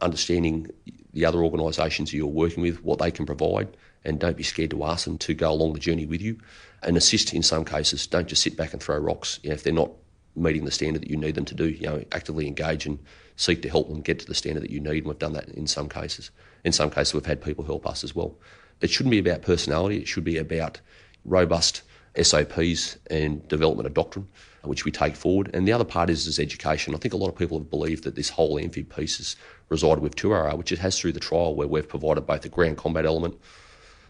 understanding 0.00 0.68
the 1.12 1.24
other 1.24 1.42
organisations 1.42 2.12
you're 2.12 2.26
working 2.26 2.62
with, 2.62 2.82
what 2.84 2.98
they 2.98 3.10
can 3.10 3.26
provide, 3.26 3.68
and 4.04 4.20
don't 4.20 4.36
be 4.36 4.42
scared 4.42 4.70
to 4.70 4.84
ask 4.84 5.04
them 5.04 5.18
to 5.18 5.34
go 5.34 5.50
along 5.50 5.72
the 5.72 5.80
journey 5.80 6.06
with 6.06 6.20
you 6.20 6.38
and 6.82 6.96
assist 6.96 7.34
in 7.34 7.42
some 7.42 7.64
cases. 7.64 8.06
Don't 8.06 8.28
just 8.28 8.42
sit 8.42 8.56
back 8.56 8.72
and 8.72 8.82
throw 8.82 8.96
rocks 8.98 9.40
you 9.42 9.48
know, 9.48 9.54
if 9.54 9.62
they're 9.62 9.72
not 9.72 9.90
meeting 10.36 10.64
the 10.64 10.70
standard 10.70 11.02
that 11.02 11.10
you 11.10 11.16
need 11.16 11.34
them 11.34 11.46
to 11.46 11.54
do. 11.54 11.68
You 11.70 11.86
know, 11.86 12.04
actively 12.12 12.46
engage 12.46 12.86
and 12.86 12.98
seek 13.36 13.62
to 13.62 13.68
help 13.68 13.88
them 13.88 14.02
get 14.02 14.18
to 14.20 14.26
the 14.26 14.34
standard 14.34 14.62
that 14.62 14.70
you 14.70 14.80
need. 14.80 14.98
And 14.98 15.06
we've 15.06 15.18
done 15.18 15.32
that 15.32 15.48
in 15.48 15.66
some 15.66 15.88
cases. 15.88 16.30
In 16.64 16.72
some 16.72 16.90
cases, 16.90 17.14
we've 17.14 17.26
had 17.26 17.42
people 17.42 17.64
help 17.64 17.86
us 17.86 18.04
as 18.04 18.14
well. 18.14 18.36
It 18.80 18.90
shouldn't 18.90 19.10
be 19.10 19.18
about 19.18 19.42
personality. 19.42 19.98
It 19.98 20.08
should 20.08 20.24
be 20.24 20.36
about 20.36 20.80
robust 21.24 21.82
SOPs 22.22 22.98
and 23.10 23.46
development 23.48 23.86
of 23.86 23.94
doctrine, 23.94 24.28
uh, 24.64 24.68
which 24.68 24.84
we 24.84 24.90
take 24.90 25.16
forward. 25.16 25.50
And 25.54 25.66
the 25.66 25.72
other 25.72 25.84
part 25.84 26.10
is, 26.10 26.26
is 26.26 26.38
education. 26.38 26.94
I 26.94 26.98
think 26.98 27.14
a 27.14 27.16
lot 27.16 27.28
of 27.28 27.36
people 27.36 27.58
have 27.58 27.70
believed 27.70 28.04
that 28.04 28.14
this 28.14 28.30
whole 28.30 28.58
amphib 28.58 28.94
piece 28.94 29.18
has 29.18 29.36
resided 29.68 30.00
with 30.00 30.16
2RAR, 30.16 30.56
which 30.56 30.72
it 30.72 30.78
has 30.78 30.98
through 30.98 31.12
the 31.12 31.20
trial, 31.20 31.54
where 31.54 31.68
we've 31.68 31.88
provided 31.88 32.26
both 32.26 32.42
the 32.42 32.48
ground 32.48 32.76
combat 32.76 33.06
element, 33.06 33.38